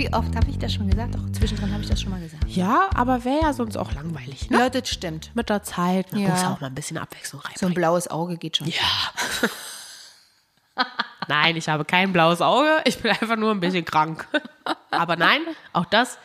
Wie 0.00 0.10
oft 0.14 0.34
habe 0.34 0.48
ich 0.48 0.58
das 0.58 0.72
schon 0.72 0.88
gesagt? 0.88 1.14
Doch, 1.14 1.30
zwischendrin 1.32 1.70
habe 1.74 1.82
ich 1.82 1.90
das 1.90 2.00
schon 2.00 2.10
mal 2.10 2.20
gesagt. 2.22 2.42
Ja, 2.48 2.88
aber 2.94 3.22
wäre 3.26 3.42
ja 3.42 3.52
sonst 3.52 3.76
auch 3.76 3.92
langweilig, 3.92 4.48
ne? 4.48 4.58
Ja, 4.58 4.70
das 4.70 4.88
stimmt. 4.88 5.30
Mit 5.36 5.50
der 5.50 5.62
Zeit. 5.62 6.10
Man 6.12 6.22
Ja. 6.22 6.30
muss 6.30 6.42
auch 6.42 6.58
mal 6.58 6.68
ein 6.68 6.74
bisschen 6.74 6.96
Abwechslung 6.96 7.42
rein. 7.42 7.52
So 7.54 7.66
ein 7.66 7.74
blaues 7.74 8.08
Auge 8.08 8.38
geht 8.38 8.56
schon. 8.56 8.66
Ja. 8.68 8.80
nein, 11.28 11.54
ich 11.54 11.68
habe 11.68 11.84
kein 11.84 12.14
blaues 12.14 12.40
Auge. 12.40 12.80
Ich 12.86 12.98
bin 13.02 13.10
einfach 13.10 13.36
nur 13.36 13.50
ein 13.50 13.60
bisschen 13.60 13.84
krank. 13.84 14.26
Aber 14.90 15.16
nein, 15.16 15.42
auch 15.74 15.84
das 15.84 16.16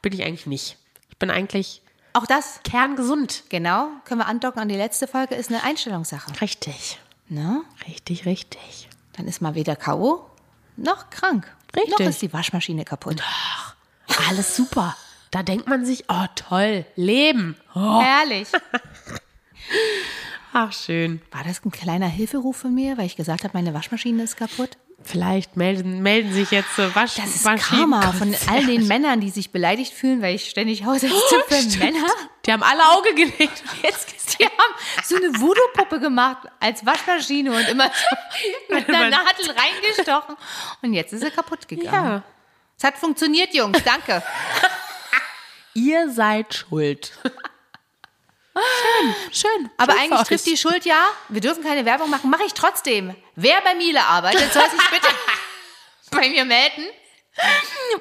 bin 0.00 0.14
ich 0.14 0.24
eigentlich 0.24 0.46
nicht. 0.46 0.78
Ich 1.10 1.18
bin 1.18 1.30
eigentlich 1.30 1.82
Auch 2.14 2.24
das, 2.24 2.60
kerngesund. 2.64 3.42
genau, 3.50 3.88
können 4.06 4.20
wir 4.22 4.26
andocken 4.26 4.62
an 4.62 4.70
die 4.70 4.76
letzte 4.76 5.06
Folge, 5.06 5.34
ist 5.34 5.50
eine 5.50 5.62
Einstellungssache. 5.64 6.40
Richtig. 6.40 6.98
Ne? 7.28 7.60
Richtig, 7.86 8.24
richtig. 8.24 8.88
Dann 9.18 9.28
ist 9.28 9.42
mal 9.42 9.54
weder 9.54 9.76
K.O. 9.76 10.24
noch 10.78 11.10
krank. 11.10 11.54
Richtig. 11.76 11.98
Noch 11.98 12.06
ist 12.06 12.22
die 12.22 12.32
Waschmaschine 12.32 12.84
kaputt. 12.84 13.22
Alles 14.28 14.56
super. 14.56 14.96
Da 15.30 15.42
denkt 15.42 15.68
man 15.68 15.84
sich, 15.84 16.04
oh 16.08 16.26
toll, 16.34 16.86
Leben. 16.96 17.56
Oh. 17.74 18.00
Herrlich. 18.00 18.48
Ach, 20.52 20.72
schön. 20.72 21.20
War 21.30 21.44
das 21.44 21.64
ein 21.64 21.70
kleiner 21.70 22.08
Hilferuf 22.08 22.56
von 22.56 22.74
mir, 22.74 22.96
weil 22.96 23.06
ich 23.06 23.16
gesagt 23.16 23.44
habe, 23.44 23.56
meine 23.56 23.74
Waschmaschine 23.74 24.22
ist 24.22 24.36
kaputt? 24.36 24.78
Vielleicht 25.02 25.56
melden, 25.56 26.02
melden 26.02 26.32
sich 26.32 26.50
jetzt 26.50 26.74
so 26.74 26.94
Wasch 26.94 27.14
Das 27.14 27.34
ist 27.36 27.44
Karma 27.44 28.12
von 28.12 28.34
all 28.50 28.66
den 28.66 28.88
Männern, 28.88 29.20
die 29.20 29.30
sich 29.30 29.52
beleidigt 29.52 29.94
fühlen, 29.94 30.22
weil 30.22 30.34
ich 30.34 30.50
ständig 30.50 30.84
Hausarzttipp 30.84 31.44
für 31.48 31.54
stimmt. 31.54 31.78
Männer. 31.78 32.06
Die 32.44 32.52
haben 32.52 32.62
alle 32.62 32.82
Auge 32.90 33.14
gelegt. 33.14 33.62
Jetzt 33.82 34.38
Die 34.38 34.44
haben 34.44 34.74
so 35.04 35.16
eine 35.16 35.28
Voodoo-Puppe 35.40 36.00
gemacht 36.00 36.48
als 36.60 36.84
Waschmaschine 36.84 37.52
und 37.52 37.68
immer 37.68 37.86
so 37.86 38.16
mit 38.74 38.88
einer 38.88 39.10
Nadel 39.10 39.50
reingestochen. 39.50 40.36
Und 40.82 40.94
jetzt 40.94 41.12
ist 41.12 41.22
sie 41.22 41.30
kaputt 41.30 41.66
gegangen. 41.66 42.10
Ja. 42.10 42.22
Es 42.76 42.84
hat 42.84 42.96
funktioniert, 42.98 43.54
Jungs. 43.54 43.82
Danke. 43.82 44.22
Ihr 45.74 46.10
seid 46.10 46.54
schuld. 46.54 47.12
Schön, 48.60 49.14
schön. 49.32 49.70
Aber 49.76 49.92
schön 49.92 50.02
eigentlich 50.02 50.28
trifft 50.28 50.46
die 50.46 50.56
Schuld 50.56 50.84
ja. 50.84 51.02
Wir 51.28 51.40
dürfen 51.40 51.62
keine 51.62 51.84
Werbung 51.84 52.10
machen. 52.10 52.30
Mache 52.30 52.44
ich 52.46 52.54
trotzdem. 52.54 53.14
Wer 53.34 53.60
bei 53.62 53.74
Miele 53.74 54.02
arbeitet, 54.02 54.52
soll 54.52 54.68
sich 54.70 54.90
bitte 54.90 55.08
bei 56.10 56.28
mir 56.28 56.44
melden. 56.44 56.84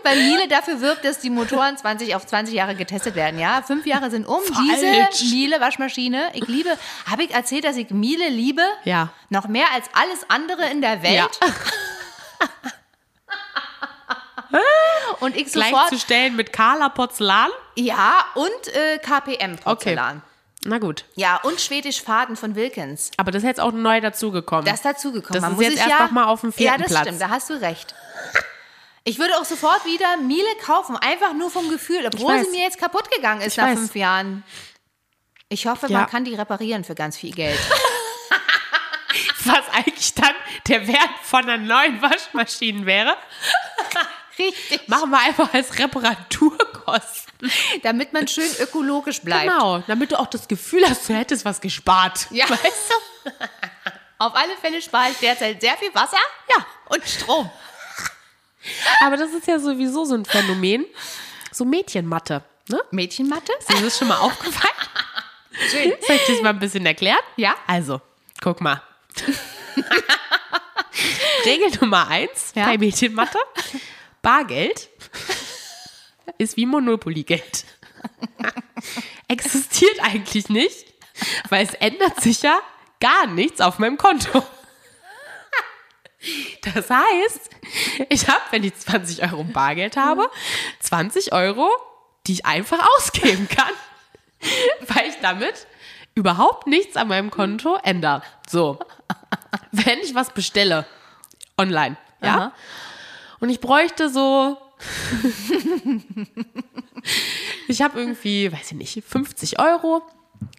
Weil 0.03 0.17
Miele 0.23 0.47
dafür 0.47 0.81
wirbt, 0.81 1.05
dass 1.05 1.19
die 1.19 1.29
Motoren 1.29 1.77
20 1.77 2.15
auf 2.15 2.25
20 2.25 2.55
Jahre 2.55 2.75
getestet 2.75 3.13
werden. 3.15 3.39
Ja, 3.39 3.61
fünf 3.61 3.85
Jahre 3.85 4.09
sind 4.09 4.25
um. 4.25 4.41
Falsch. 4.41 5.19
Diese 5.19 5.35
Miele 5.35 5.61
Waschmaschine. 5.61 6.31
Ich 6.33 6.47
liebe. 6.47 6.77
Habe 7.09 7.23
ich 7.23 7.31
erzählt, 7.31 7.63
dass 7.63 7.75
ich 7.75 7.91
Miele 7.91 8.29
liebe? 8.29 8.63
Ja. 8.83 9.09
Noch 9.29 9.47
mehr 9.47 9.67
als 9.73 9.85
alles 9.93 10.27
andere 10.29 10.69
in 10.69 10.81
der 10.81 11.03
Welt. 11.03 11.15
Ja. 11.15 11.29
Und 15.19 15.35
ich 15.35 15.51
sofort. 15.51 15.71
Gleichzustellen 15.71 16.35
mit 16.35 16.53
Carla 16.53 16.89
Porzellan. 16.89 17.49
Ja, 17.75 18.25
und 18.35 18.75
äh, 18.75 18.97
KPM 18.99 19.57
Porzellan. 19.57 20.21
Na 20.69 20.79
gut. 20.79 21.05
Ja, 21.15 21.37
und 21.43 21.61
Schwedisch 21.61 22.01
Faden 22.01 22.35
von 22.35 22.55
Wilkins. 22.55 23.11
Aber 23.15 23.31
das 23.31 23.41
ist 23.43 23.47
jetzt 23.47 23.59
auch 23.61 23.71
neu 23.71 24.01
dazugekommen. 24.01 24.65
Das 24.65 24.75
ist 24.75 24.85
dazugekommen. 24.85 25.41
Das 25.41 25.49
ist 25.49 25.55
muss 25.55 25.63
jetzt 25.63 25.77
erst 25.77 25.89
ja, 25.89 26.03
noch 26.03 26.11
mal 26.11 26.25
auf 26.25 26.41
dem 26.41 26.51
vierten 26.51 26.73
Ja, 26.73 26.77
das 26.77 26.87
Platz. 26.91 27.01
stimmt, 27.07 27.21
da 27.21 27.29
hast 27.29 27.49
du 27.49 27.53
recht. 27.61 27.95
Ich 29.05 29.17
würde 29.17 29.37
auch 29.37 29.45
sofort 29.45 29.85
wieder 29.85 30.17
Miele 30.17 30.45
kaufen, 30.65 30.97
einfach 30.97 31.33
nur 31.33 31.49
vom 31.49 31.69
Gefühl, 31.69 32.05
obwohl 32.05 32.43
sie 32.43 32.51
mir 32.51 32.63
jetzt 32.63 32.77
kaputt 32.79 33.09
gegangen 33.11 33.39
ist 33.39 33.53
Ich 33.53 33.57
nach 33.57 33.67
weiß. 33.67 33.79
fünf 33.79 33.95
Jahren. 33.95 34.43
Ich 35.47 35.65
hoffe, 35.67 35.87
Ja. 35.87 35.99
man 35.99 36.09
kann 36.09 36.25
die 36.25 36.35
reparieren 36.35 36.83
für 36.83 36.95
ganz 36.95 37.15
viel 37.15 37.31
Geld. 37.33 37.57
Was 39.45 39.69
eigentlich 39.73 40.13
dann 40.15 40.35
der 40.67 40.85
Wert 40.87 41.09
von 41.23 41.43
einer 41.47 41.57
neuen 41.57 42.01
Waschmaschine 42.01 42.85
wäre. 42.85 43.15
Richtig. 44.37 44.87
Machen 44.87 45.09
wir 45.09 45.19
einfach 45.19 45.53
als 45.53 45.79
Reparaturkosten. 46.87 47.51
Damit 47.83 48.13
man 48.13 48.27
schön 48.27 48.49
ökologisch 48.59 49.21
bleibt. 49.21 49.43
Genau, 49.51 49.79
damit 49.87 50.11
du 50.11 50.19
auch 50.19 50.27
das 50.27 50.47
Gefühl 50.47 50.83
hast, 50.87 51.07
du 51.09 51.13
hättest 51.13 51.45
was 51.45 51.61
gespart. 51.61 52.27
Ja. 52.31 52.49
Weißt 52.49 52.63
du? 53.25 53.31
Auf 54.19 54.33
alle 54.35 54.55
Fälle 54.59 54.81
spare 54.81 55.11
ich 55.11 55.17
derzeit 55.17 55.61
sehr 55.61 55.77
viel 55.77 55.93
Wasser 55.93 56.17
Ja. 56.49 56.65
und 56.89 57.07
Strom. 57.07 57.49
Aber 59.01 59.15
das 59.17 59.31
ist 59.31 59.47
ja 59.47 59.59
sowieso 59.59 60.05
so 60.05 60.15
ein 60.15 60.25
Phänomen. 60.25 60.85
So 61.51 61.65
Mädchenmatte. 61.65 62.43
Ne? 62.69 62.81
Mädchenmatte? 62.91 63.51
Ist 63.59 63.69
dir 63.71 63.81
das 63.81 63.97
schon 63.97 64.07
mal 64.07 64.17
aufgefallen? 64.17 64.73
Schön. 65.69 65.93
Soll 66.05 66.15
ich 66.15 66.25
das 66.27 66.41
mal 66.41 66.49
ein 66.49 66.59
bisschen 66.59 66.85
erklären? 66.85 67.19
Ja. 67.35 67.55
Also, 67.67 68.01
guck 68.41 68.59
mal. 68.59 68.81
Regel 71.45 71.69
Nummer 71.79 72.07
eins 72.07 72.51
Ja. 72.55 72.65
bei 72.65 72.77
Mädchenmatte. 72.77 73.37
Bargeld 74.21 74.89
ist 76.37 76.57
wie 76.57 76.65
Monopoly-Geld. 76.65 77.65
Existiert 79.27 79.99
eigentlich 80.01 80.49
nicht, 80.49 80.85
weil 81.49 81.65
es 81.65 81.73
ändert 81.75 82.21
sich 82.21 82.41
ja 82.41 82.59
gar 82.99 83.27
nichts 83.27 83.61
auf 83.61 83.79
meinem 83.79 83.97
Konto. 83.97 84.43
Das 86.63 86.89
heißt, 86.89 87.49
ich 88.09 88.27
habe, 88.27 88.41
wenn 88.49 88.63
ich 88.63 88.75
20 88.75 89.23
Euro 89.23 89.43
Bargeld 89.45 89.95
habe, 89.95 90.29
20 90.81 91.31
Euro, 91.31 91.69
die 92.25 92.33
ich 92.33 92.45
einfach 92.45 92.85
ausgeben 92.97 93.47
kann, 93.47 93.71
weil 94.87 95.07
ich 95.07 95.15
damit 95.21 95.67
überhaupt 96.15 96.67
nichts 96.67 96.97
an 96.97 97.07
meinem 97.07 97.29
Konto 97.29 97.77
ändere. 97.81 98.23
So, 98.49 98.79
wenn 99.71 99.99
ich 99.99 100.15
was 100.15 100.31
bestelle, 100.31 100.85
online, 101.57 101.95
ja, 102.21 102.35
Aha. 102.35 102.53
und 103.39 103.49
ich 103.49 103.61
bräuchte 103.61 104.09
so, 104.09 104.57
ich 107.67 107.81
habe 107.81 107.99
irgendwie, 107.99 108.51
weiß 108.51 108.71
ich 108.71 108.77
nicht, 108.77 109.03
50 109.03 109.59
Euro 109.59 110.03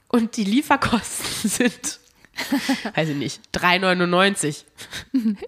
und 0.09 0.37
die 0.37 0.45
Lieferkosten 0.45 1.51
sind, 1.51 2.01
weiß 2.95 3.11
ich 3.11 3.17
nicht, 3.17 3.41
3,99. 3.55 4.65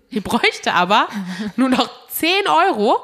Ich 0.09 0.23
bräuchte 0.23 0.73
aber 0.75 1.09
nur 1.57 1.69
noch 1.69 2.09
10 2.09 2.47
Euro, 2.49 3.03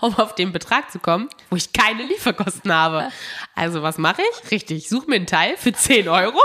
um 0.00 0.14
auf 0.16 0.34
den 0.34 0.52
Betrag 0.52 0.90
zu 0.90 0.98
kommen, 0.98 1.28
wo 1.50 1.56
ich 1.56 1.72
keine 1.72 2.04
Lieferkosten 2.04 2.72
habe. 2.72 3.10
Also 3.54 3.82
was 3.82 3.98
mache 3.98 4.22
ich? 4.22 4.50
Richtig, 4.50 4.78
ich 4.78 4.88
suche 4.88 5.08
mir 5.10 5.16
einen 5.16 5.26
Teil 5.26 5.56
für 5.56 5.72
10 5.72 6.08
Euro. 6.08 6.38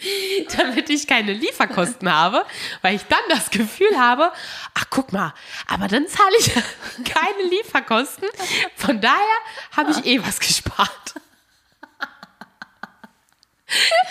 damit 0.56 0.90
ich 0.90 1.06
keine 1.06 1.32
Lieferkosten 1.32 2.12
habe, 2.12 2.44
weil 2.82 2.96
ich 2.96 3.02
dann 3.04 3.20
das 3.28 3.50
Gefühl 3.50 3.98
habe, 3.98 4.32
ach 4.74 4.86
guck 4.90 5.12
mal, 5.12 5.34
aber 5.66 5.88
dann 5.88 6.06
zahle 6.08 6.36
ich 6.38 6.52
keine 7.04 7.48
Lieferkosten. 7.48 8.28
Von 8.76 9.00
daher 9.00 9.18
habe 9.76 9.90
ich 9.90 10.04
eh 10.06 10.22
was 10.24 10.40
gespart. 10.40 11.14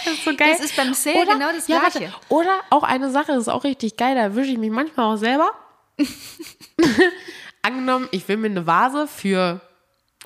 Das 0.06 0.14
ist 0.14 0.24
so 0.24 0.36
geil. 0.36 0.54
Das 0.54 0.62
ist 0.62 0.76
beim 0.76 0.94
Sale 0.94 1.26
genau 1.26 1.52
das 1.52 1.68
ja, 1.68 1.80
Gleiche. 1.80 2.02
warte, 2.02 2.14
oder 2.30 2.62
auch 2.70 2.84
eine 2.84 3.12
Sache, 3.12 3.28
das 3.28 3.40
ist 3.40 3.50
auch 3.50 3.64
richtig 3.64 3.98
geil, 3.98 4.16
da 4.16 4.22
erwische 4.22 4.52
ich 4.52 4.58
mich 4.58 4.72
manchmal 4.72 5.14
auch 5.14 5.18
selber. 5.18 5.52
Angenommen, 7.62 8.08
ich 8.12 8.28
will 8.30 8.38
mir 8.38 8.48
eine 8.48 8.66
Vase 8.66 9.08
für 9.08 9.60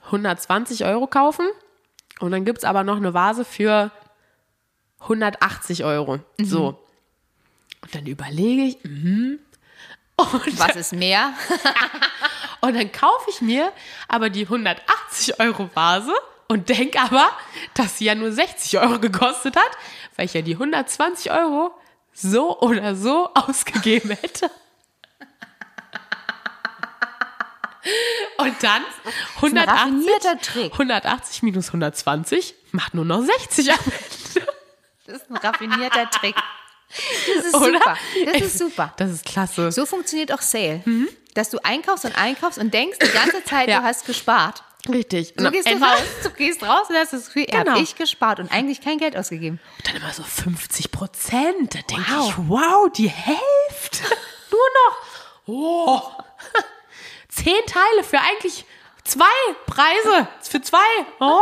120 0.05 0.85
Euro 0.85 1.07
kaufen 1.07 1.47
und 2.19 2.31
dann 2.31 2.45
gibt 2.45 2.59
es 2.59 2.63
aber 2.63 2.83
noch 2.83 2.97
eine 2.97 3.15
Vase 3.15 3.43
für 3.43 3.91
180 5.03 5.83
Euro. 5.83 6.17
Mhm. 6.37 6.45
So. 6.45 6.79
Und 7.81 7.95
dann 7.95 8.05
überlege 8.05 8.63
ich, 8.63 8.83
mhm. 8.83 9.39
und, 10.15 10.59
Was 10.59 10.75
ist 10.75 10.93
mehr? 10.93 11.33
und 12.61 12.75
dann 12.75 12.91
kaufe 12.91 13.29
ich 13.29 13.41
mir 13.41 13.71
aber 14.07 14.29
die 14.29 14.43
180 14.43 15.39
Euro 15.39 15.69
Vase 15.73 16.13
und 16.47 16.69
denke 16.69 16.99
aber, 16.99 17.29
dass 17.73 17.97
sie 17.97 18.05
ja 18.05 18.15
nur 18.15 18.31
60 18.31 18.79
Euro 18.79 18.99
gekostet 18.99 19.55
hat, 19.55 19.71
weil 20.15 20.25
ich 20.25 20.33
ja 20.33 20.41
die 20.41 20.53
120 20.53 21.31
Euro 21.31 21.71
so 22.13 22.59
oder 22.59 22.95
so 22.95 23.29
ausgegeben 23.35 24.11
hätte. 24.11 24.49
Und 28.37 28.63
dann 28.63 28.81
180, 29.35 29.67
raffinierter 29.67 30.39
Trick. 30.39 30.71
180 30.73 31.43
minus 31.43 31.67
120 31.67 32.55
macht 32.71 32.93
nur 32.93 33.05
noch 33.05 33.21
60 33.21 33.71
am 33.71 33.79
Ende. 33.85 34.22
Ein 35.33 35.37
raffinierter 35.37 36.09
Trick. 36.09 36.35
Das 37.35 37.45
ist 37.45 37.55
Oder? 37.55 37.65
super. 37.79 37.97
Das 38.25 38.41
ist 38.41 38.57
super. 38.59 38.93
Das 38.97 39.09
ist 39.11 39.25
klasse. 39.25 39.71
So 39.71 39.85
funktioniert 39.85 40.31
auch 40.31 40.41
Sale. 40.41 40.83
Dass 41.33 41.49
du 41.49 41.57
einkaufst 41.63 42.05
und 42.05 42.15
einkaufst 42.17 42.59
und 42.59 42.73
denkst 42.73 42.99
die 42.99 43.09
ganze 43.11 43.43
Zeit, 43.43 43.67
Ja. 43.69 43.79
du 43.79 43.85
hast 43.85 44.05
gespart. 44.05 44.63
Richtig. 44.87 45.33
Du 45.35 45.49
gehst 45.49 45.67
du 45.69 45.75
raus, 45.81 46.01
du 46.23 46.29
gehst 46.31 46.61
raus 46.61 46.87
und 46.89 46.95
hast 46.97 47.13
das 47.13 47.27
Gefühl, 47.27 47.45
Genau. 47.45 47.71
habe 47.71 47.81
ich 47.81 47.95
gespart 47.95 48.39
und 48.39 48.51
eigentlich 48.51 48.81
kein 48.81 48.97
Geld 48.97 49.15
ausgegeben. 49.17 49.59
dann 49.85 49.95
immer 49.95 50.11
so 50.11 50.23
50 50.23 50.91
Prozent. 50.91 51.73
Da 51.73 51.79
denke 51.89 52.03
Wow. 52.11 52.29
ich, 52.29 52.35
wow, 52.49 52.91
die 52.91 53.09
Hälfte. 53.09 54.03
Nur 54.51 54.59
noch. 54.85 54.97
Oh. 55.47 56.01
Zehn 57.29 57.65
Teile 57.65 58.03
für 58.03 58.19
eigentlich 58.19 58.65
Zwei 59.05 59.25
Preise 59.65 60.27
für 60.41 60.61
zwei. 60.61 60.77
Oh. 61.19 61.41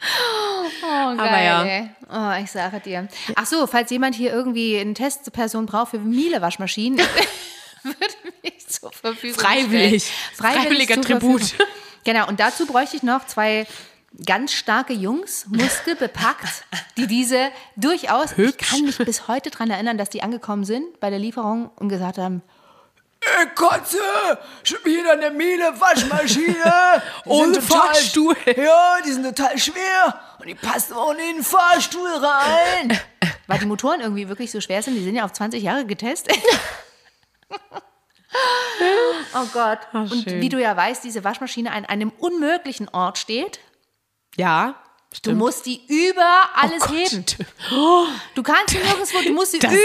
Oh, 0.82 1.16
geil. 1.16 1.44
ja. 1.44 1.62
ey. 1.64 1.90
Oh, 2.10 2.42
ich 2.42 2.50
sage 2.50 2.80
dir. 2.80 3.08
Ach 3.36 3.46
so, 3.46 3.66
falls 3.66 3.90
jemand 3.90 4.14
hier 4.14 4.32
irgendwie 4.32 4.78
eine 4.78 4.94
Testperson 4.94 5.66
braucht 5.66 5.90
für 5.90 5.98
Miele-Waschmaschinen, 5.98 6.98
würde 7.82 8.14
mich 8.42 8.66
zur 8.66 8.90
Verfügung 8.92 9.38
Freiwillig. 9.38 10.04
stellen. 10.04 10.54
Freiwilliger 10.54 10.94
zur 10.94 11.04
Tribut. 11.04 11.54
Genau, 12.04 12.26
und 12.28 12.40
dazu 12.40 12.66
bräuchte 12.66 12.96
ich 12.96 13.02
noch 13.02 13.26
zwei 13.26 13.66
ganz 14.24 14.52
starke 14.52 14.92
Jungs, 14.92 15.46
muskelbepackt, 15.48 16.64
die 16.96 17.06
diese 17.06 17.50
durchaus, 17.76 18.32
ich 18.32 18.38
Hübsch. 18.38 18.70
kann 18.70 18.82
mich 18.82 18.98
bis 18.98 19.28
heute 19.28 19.50
daran 19.50 19.70
erinnern, 19.70 19.98
dass 19.98 20.08
die 20.10 20.22
angekommen 20.22 20.64
sind 20.64 20.98
bei 21.00 21.10
der 21.10 21.18
Lieferung 21.18 21.70
und 21.76 21.88
gesagt 21.90 22.18
haben, 22.18 22.42
Ey, 23.22 23.46
Kotze, 23.54 23.98
schon 24.62 24.82
wieder 24.84 25.12
eine 25.12 25.30
Miele 25.30 25.78
Waschmaschine. 25.78 27.02
Ohne 27.26 27.52
total- 27.52 27.80
Fahrstuhl. 27.94 28.34
Ja, 28.56 28.96
die 29.04 29.12
sind 29.12 29.24
total 29.24 29.58
schwer 29.58 30.20
und 30.38 30.46
die 30.46 30.54
passen 30.54 30.94
auch 30.94 31.10
in 31.12 31.18
den 31.18 31.42
Fahrstuhl 31.44 32.08
rein. 32.08 32.98
weil 33.46 33.58
die 33.58 33.66
Motoren 33.66 34.00
irgendwie 34.00 34.28
wirklich 34.28 34.50
so 34.50 34.60
schwer 34.62 34.82
sind, 34.82 34.94
die 34.94 35.04
sind 35.04 35.16
ja 35.16 35.24
auf 35.24 35.32
20 35.32 35.62
Jahre 35.62 35.84
getestet. 35.84 36.38
oh 39.34 39.46
Gott. 39.52 39.80
und 39.92 40.08
schön. 40.24 40.40
wie 40.40 40.48
du 40.48 40.58
ja 40.60 40.74
weißt, 40.76 41.04
diese 41.04 41.22
Waschmaschine 41.22 41.72
an 41.72 41.84
einem 41.84 42.10
unmöglichen 42.18 42.88
Ort 42.88 43.18
steht. 43.18 43.60
Ja, 44.36 44.76
Du 45.10 45.16
stimmt. 45.16 45.38
musst 45.38 45.66
die 45.66 45.82
über 45.88 46.50
alles 46.54 46.84
Oh 46.88 46.92
heben. 46.92 47.26
Du 48.36 48.42
kannst 48.44 48.70
sie 48.70 48.78
nirgendwo, 48.78 49.20
du 49.22 49.32
musst 49.32 49.50
sie 49.50 49.58
Das- 49.58 49.72
über 49.72 49.80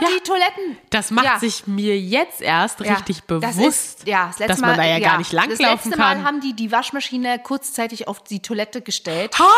ja. 0.00 0.08
die 0.16 0.20
Toiletten. 0.20 0.78
Das 0.88 1.10
macht 1.10 1.26
Ja. 1.26 1.38
sich 1.38 1.66
mir 1.66 1.98
jetzt 1.98 2.40
erst 2.40 2.80
Ja, 2.80 2.94
richtig 2.94 3.18
das 3.18 3.26
bewusst, 3.26 3.98
ist, 4.00 4.06
ja, 4.08 4.28
das 4.28 4.38
letzte 4.38 4.52
dass 4.54 4.60
man 4.62 4.70
Mal, 4.70 4.76
da 4.78 4.84
ja, 4.84 4.98
gar 4.98 5.18
nicht 5.18 5.32
Das 5.34 5.36
langlaufen 5.36 5.90
letzte 5.90 5.90
kann. 6.02 6.18
Mal 6.22 6.26
haben 6.26 6.40
die 6.40 6.54
die 6.54 6.72
Waschmaschine 6.72 7.38
kurzzeitig 7.40 8.08
auf 8.08 8.24
die 8.24 8.40
Toilette 8.40 8.80
gestellt. 8.80 9.38
Ha! 9.38 9.44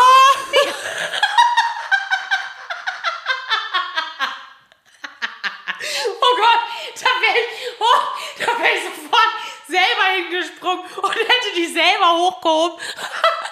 Oh 6.21 6.35
Gott, 6.37 7.01
da 7.01 7.09
wäre 7.21 7.37
ich, 7.39 7.79
oh, 7.79 8.01
da 8.39 8.59
wär 8.59 8.73
ich 8.73 8.83
sofort 8.83 9.33
selber 9.67 10.05
hingesprungen 10.15 10.85
und 11.01 11.15
hätte 11.15 11.55
die 11.57 11.65
selber 11.67 12.13
hochgehoben. 12.17 12.79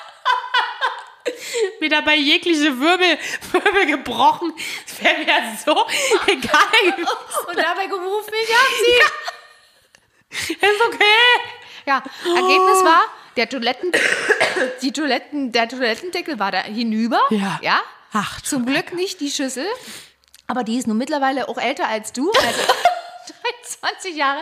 Mir 1.80 1.90
dabei 1.90 2.16
jegliche 2.16 2.80
Wirbel, 2.80 3.18
Wirbel 3.52 3.86
gebrochen. 3.86 4.54
Das 4.86 5.04
wäre 5.04 5.18
mir 5.20 5.58
so 5.66 5.72
egal 6.28 6.92
gewesen. 6.92 7.08
Und 7.48 7.58
dabei 7.58 7.88
gerufen, 7.88 8.34
ich 8.44 8.54
hab 8.56 8.68
sie. 10.48 10.54
Ist 10.54 10.82
okay. 10.88 11.06
Ja, 11.86 12.04
Ergebnis 12.24 12.84
war, 12.84 13.04
der 13.36 13.50
Toiletten, 13.50 13.92
die 14.82 14.92
Toiletten, 14.92 15.52
der 15.52 15.68
Toilettendeckel 15.68 16.40
war 16.40 16.52
da 16.52 16.64
hinüber. 16.64 17.20
Ja. 17.30 17.60
ja? 17.62 17.82
Ach, 18.14 18.42
Zum 18.42 18.66
Glück 18.66 18.94
nicht 18.94 19.20
die 19.20 19.32
Schüssel. 19.32 19.66
Aber 20.48 20.64
die 20.64 20.78
ist 20.78 20.88
nun 20.88 20.98
mittlerweile 20.98 21.48
auch 21.48 21.58
älter 21.58 21.88
als 21.88 22.14
du. 22.14 22.32
Also 22.42 23.34
23 23.82 24.16
Jahre. 24.16 24.42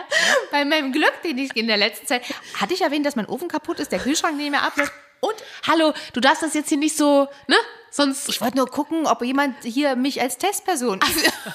Bei 0.50 0.64
meinem 0.64 0.90
Glück, 0.90 1.12
den 1.22 1.36
ich 1.38 1.54
in 1.54 1.66
der 1.66 1.76
letzten 1.76 2.06
Zeit. 2.06 2.22
Hatte 2.58 2.72
ich 2.74 2.80
erwähnt, 2.80 3.04
dass 3.04 3.14
mein 3.14 3.26
Ofen 3.26 3.46
kaputt 3.46 3.78
ist, 3.78 3.92
der 3.92 3.98
Kühlschrank 3.98 4.36
nicht 4.36 4.50
mehr 4.50 4.62
abläuft. 4.62 4.92
Und 5.20 5.34
Hallo, 5.66 5.92
du 6.12 6.20
darfst 6.20 6.42
das 6.42 6.54
jetzt 6.54 6.68
hier 6.68 6.78
nicht 6.78 6.96
so, 6.96 7.28
ne? 7.46 7.56
Sonst 7.90 8.28
ich 8.28 8.40
wollte 8.40 8.56
nur 8.56 8.66
gucken, 8.66 9.06
ob 9.06 9.22
jemand 9.22 9.62
hier 9.64 9.96
mich 9.96 10.20
als 10.20 10.38
Testperson. 10.38 11.00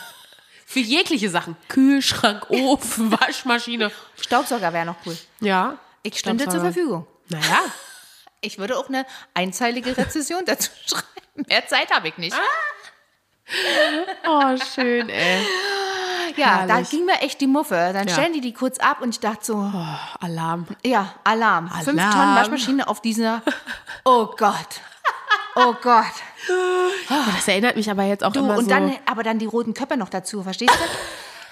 für 0.66 0.80
jegliche 0.80 1.30
Sachen. 1.30 1.56
Kühlschrank, 1.70 2.46
Ofen, 2.50 3.12
Waschmaschine. 3.12 3.92
Staubsauger 4.20 4.74
wäre 4.74 4.86
noch 4.86 4.98
cool. 5.06 5.18
Ja. 5.40 5.78
Ich 6.04 6.20
stünde 6.20 6.48
zur. 6.48 6.62
Verfügung. 6.62 7.08
Naja. 7.30 7.60
Ich 8.42 8.60
würde 8.60 8.78
auch 8.78 8.90
eine 8.90 9.08
einzeilige 9.34 9.98
Rezession 9.98 10.46
dazu 10.46 10.70
schreiben. 10.86 11.48
Mehr 11.48 11.66
Zeit 11.66 11.90
habe 11.90 12.10
ich 12.10 12.18
nicht. 12.18 12.36
Oh, 14.28 14.56
schön, 14.76 15.10
ey. 15.10 15.44
Ja, 16.38 16.66
da 16.68 16.74
herrlich. 16.76 16.90
ging 16.90 17.06
mir 17.06 17.22
echt 17.22 17.40
die 17.42 17.48
Muffe. 17.48 17.92
Dann 17.94 18.08
Ja. 18.08 18.14
stellen 18.14 18.34
die 18.34 18.42
die 18.42 18.54
kurz 18.54 18.78
ab 18.80 19.02
und 19.02 19.10
ich 19.10 19.20
dachte 19.20 19.46
so, 19.46 19.56
Oh, 19.56 20.24
Alarm. 20.26 20.68
ja, 20.86 21.14
Alarm. 21.24 21.70
Fünf 21.84 22.00
Alarm. 22.02 22.12
Tonnen 22.14 22.36
Waschmaschine 22.36 22.88
auf 22.88 23.02
dieser. 23.02 23.42
Oh 24.04 24.28
Gott. 24.38 24.82
Oh 25.56 25.74
Gott. 25.82 26.04
Das 27.36 27.48
erinnert 27.48 27.76
mich 27.78 27.90
aber 27.90 28.04
jetzt 28.04 28.24
auch 28.24 28.34
Du, 28.34 28.42
immer 28.42 28.58
und 28.58 28.66
so. 28.66 28.70
dann, 28.70 28.96
aber 29.06 29.24
dann 29.24 29.40
die 29.40 29.46
roten 29.46 29.74
Köpfe 29.74 29.96
noch 29.98 30.10
dazu, 30.10 30.44
verstehst 30.44 30.74
du? 30.74 30.84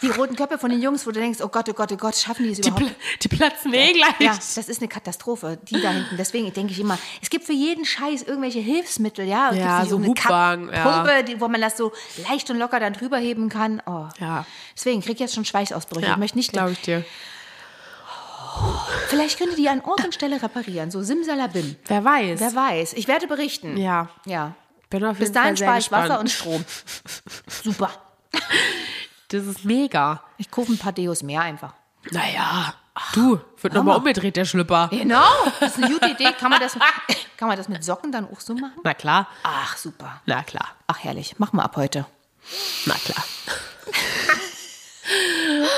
Die 0.03 0.09
roten 0.09 0.35
Köpfe 0.35 0.57
von 0.57 0.69
den 0.69 0.81
Jungs, 0.81 1.07
wo 1.07 1.11
du 1.11 1.19
denkst, 1.19 1.39
oh 1.41 1.47
Gott, 1.47 1.67
oh 1.69 1.73
Gott, 1.73 1.91
oh 1.91 1.97
Gott, 1.97 2.15
schaffen 2.15 2.43
die 2.43 2.51
es 2.51 2.59
die, 2.59 2.69
überhaupt? 2.69 2.85
pl 2.85 2.95
die 3.21 3.27
platzen 3.29 3.73
eh 3.73 3.93
gleich. 3.93 4.19
Ja, 4.19 4.33
das 4.33 4.57
ist 4.57 4.79
eine 4.79 4.89
Katastrophe, 4.89 5.57
die 5.63 5.81
da 5.81 5.91
hinten. 5.91 6.17
Deswegen 6.17 6.51
denke 6.53 6.73
ich 6.73 6.79
immer, 6.79 6.99
es 7.21 7.29
gibt 7.29 7.45
für 7.45 7.53
jeden 7.53 7.85
Scheiß 7.85 8.23
irgendwelche 8.23 8.59
Hilfsmittel, 8.59 9.25
ja. 9.25 9.51
Es 9.51 9.57
Ja, 9.57 9.85
so 9.85 9.95
eine 9.95 10.07
Hubwagen, 10.07 10.69
ja. 10.71 10.83
Pumpe, 10.83 11.23
die, 11.23 11.39
wo 11.39 11.47
man 11.47 11.61
das 11.61 11.77
so 11.77 11.93
leicht 12.29 12.49
und 12.49 12.57
locker 12.57 12.79
dann 12.79 12.93
drüber 12.93 13.17
heben 13.17 13.47
kann. 13.49 13.81
Oh. 13.85 14.07
Ja. 14.19 14.45
Deswegen 14.75 15.01
krieg 15.01 15.13
ich 15.13 15.19
jetzt 15.21 15.35
schon 15.35 15.45
Schweißausbrüche. 15.45 16.05
Ja, 16.05 16.11
ich 16.13 16.17
möchte 16.17 16.37
nicht. 16.37 16.51
glaube 16.51 16.71
ich 16.71 16.81
dir. 16.81 17.05
Vielleicht 19.07 19.39
könnte 19.39 19.55
die 19.55 19.69
an 19.69 19.81
Ort 19.81 20.03
und 20.03 20.13
Stelle 20.13 20.41
reparieren, 20.41 20.91
so 20.91 21.01
simsalabim. 21.01 21.75
Wer 21.85 22.03
weiß. 22.03 22.39
Wer 22.39 22.55
weiß. 22.55 22.93
Ich 22.93 23.07
werde 23.07 23.27
berichten. 23.27 23.77
Ja. 23.77 24.09
Ja. 24.25 24.53
Bin 24.89 25.03
auf 25.05 25.17
Bis 25.17 25.29
jeden 25.29 25.33
dahin 25.33 25.57
Fall 25.57 25.57
sehr 25.57 25.81
spare 25.81 26.03
ich. 26.03 26.09
Wasser 26.09 26.19
und 26.19 26.29
Strom. 26.29 26.65
Super. 27.63 27.89
Das 29.33 29.47
ist 29.47 29.65
mega. 29.65 30.21
Ich 30.37 30.51
kaufe 30.51 30.71
ein 30.71 30.77
paar 30.77 30.91
Deos 30.91 31.23
mehr 31.23 31.41
einfach. 31.41 31.73
Naja. 32.11 32.75
Du, 33.13 33.39
wird 33.59 33.73
nochmal 33.73 33.97
umgedreht, 33.97 34.35
der 34.35 34.45
Schlüpper. 34.45 34.89
Genau, 34.91 35.25
das 35.59 35.75
ist 35.75 35.83
eine 35.83 35.91
gute 35.91 36.09
Idee. 36.09 36.31
Kann 36.39 36.51
man, 36.51 36.59
das, 36.59 36.73
kann 37.37 37.47
man 37.47 37.57
das 37.57 37.67
mit 37.67 37.83
Socken 37.83 38.11
dann 38.11 38.29
auch 38.31 38.39
so 38.39 38.53
machen? 38.53 38.79
Na 38.83 38.93
klar. 38.93 39.27
Ach, 39.41 39.75
super. 39.75 40.21
Na 40.27 40.43
klar. 40.43 40.67
Ach, 40.85 40.99
herrlich. 41.03 41.39
Machen 41.39 41.57
wir 41.57 41.63
ab 41.63 41.75
heute. 41.75 42.05
Na 42.85 42.93
klar. 42.93 43.23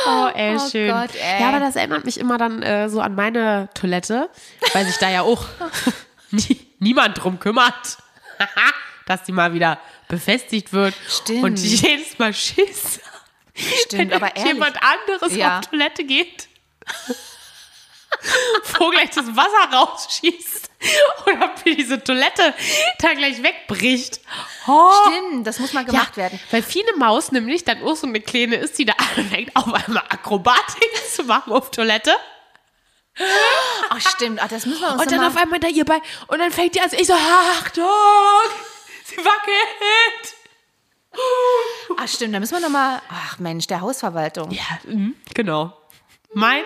Oh, 0.07 0.28
ey, 0.36 0.56
Oh 0.56 0.69
schön. 0.69 0.92
Gott, 0.92 1.16
ey. 1.16 1.42
Ja, 1.42 1.50
aber 1.50 1.60
das 1.60 1.75
erinnert 1.75 2.06
mich 2.06 2.19
immer 2.19 2.38
dann 2.38 2.62
äh, 2.62 2.90
so 2.90 3.02
an 3.02 3.16
meine 3.16 3.69
Toilette, 3.74 4.30
weil 4.74 4.86
sich 4.86 4.98
da 4.98 5.10
ja 5.10 5.24
auch 5.24 5.44
nie, 6.31 6.68
niemand 6.80 7.21
drum 7.24 7.40
kümmert, 7.40 7.97
dass 9.07 9.24
die 9.24 9.31
mal 9.31 9.54
wieder 9.54 9.80
befestigt 10.07 10.74
wird. 10.74 10.94
Stimmt. 11.07 11.44
Und 11.44 11.59
jedes 11.59 12.19
Mal 12.19 12.33
Schiss, 12.33 13.00
Stimmt, 13.56 14.12
wenn 14.12 14.14
aber 14.14 14.35
ehrlich. 14.35 14.54
jemand 14.54 14.78
anderes 14.83 15.35
Ja. 15.35 15.59
auf 15.59 15.68
Toilette 15.68 16.04
geht. 16.04 16.47
Wo 18.80 18.90
gleich 18.90 19.09
das 19.12 19.28
Wasser 19.35 19.74
rausschießt 19.74 20.69
oder 21.26 21.54
wie 21.64 21.76
diese 21.76 22.04
Toilette 22.04 22.54
da 23.00 23.14
gleich 23.14 23.42
wegbricht. 23.44 24.19
Oh. 24.68 24.90
Stimmt, 25.07 25.47
das 25.47 25.59
muss 25.59 25.74
mal 25.74 25.85
gemacht 25.85 26.16
werden. 26.18 26.40
Weil 26.52 26.64
viele 26.64 26.95
Maus 26.97 27.31
nämlich 27.31 27.64
dann 27.66 27.83
auch 27.83 27.95
so 27.95 28.07
eine 28.07 28.21
Kleine 28.21 28.56
ist, 28.57 28.78
die 28.78 28.85
da 28.85 28.94
anfängt, 29.16 29.56
auf 29.56 29.71
einmal 29.74 30.04
Akrobatik 30.09 30.92
zu 31.14 31.24
machen 31.24 31.52
auf 31.54 31.71
Toilette. 31.71 32.16
Ach, 33.90 34.02
stimmt. 34.02 34.40
Ach, 34.42 34.47
das 34.47 34.66
müssen 34.66 34.81
wir 34.81 34.92
uns 34.92 35.02
Und 35.02 35.12
dann 35.12 35.19
noch 35.21 35.28
auf 35.28 35.35
mal... 35.35 35.44
einmal 35.44 35.59
da 35.59 35.68
ihr 35.68 35.85
bei. 35.85 36.02
Und 36.28 36.40
dann 36.40 36.52
fängt 36.52 36.76
die 36.76 36.81
an, 36.81 36.90
ich 36.92 37.07
so, 37.07 37.14
Achtung! 37.14 37.85
Sie 39.06 39.18
wackelt! 39.18 40.34
Ach, 41.98 42.07
stimmt, 42.07 42.34
da 42.36 42.40
müssen 42.40 42.54
wir 42.54 42.62
noch 42.62 42.69
mal... 42.69 43.02
Ach, 43.10 43.40
Mensch, 43.40 43.68
der 43.68 43.81
Hausverwaltung. 43.81 44.52
Ja, 44.52 44.64
mhm, 44.86 45.16
genau. 45.34 45.74
Meine, 46.34 46.66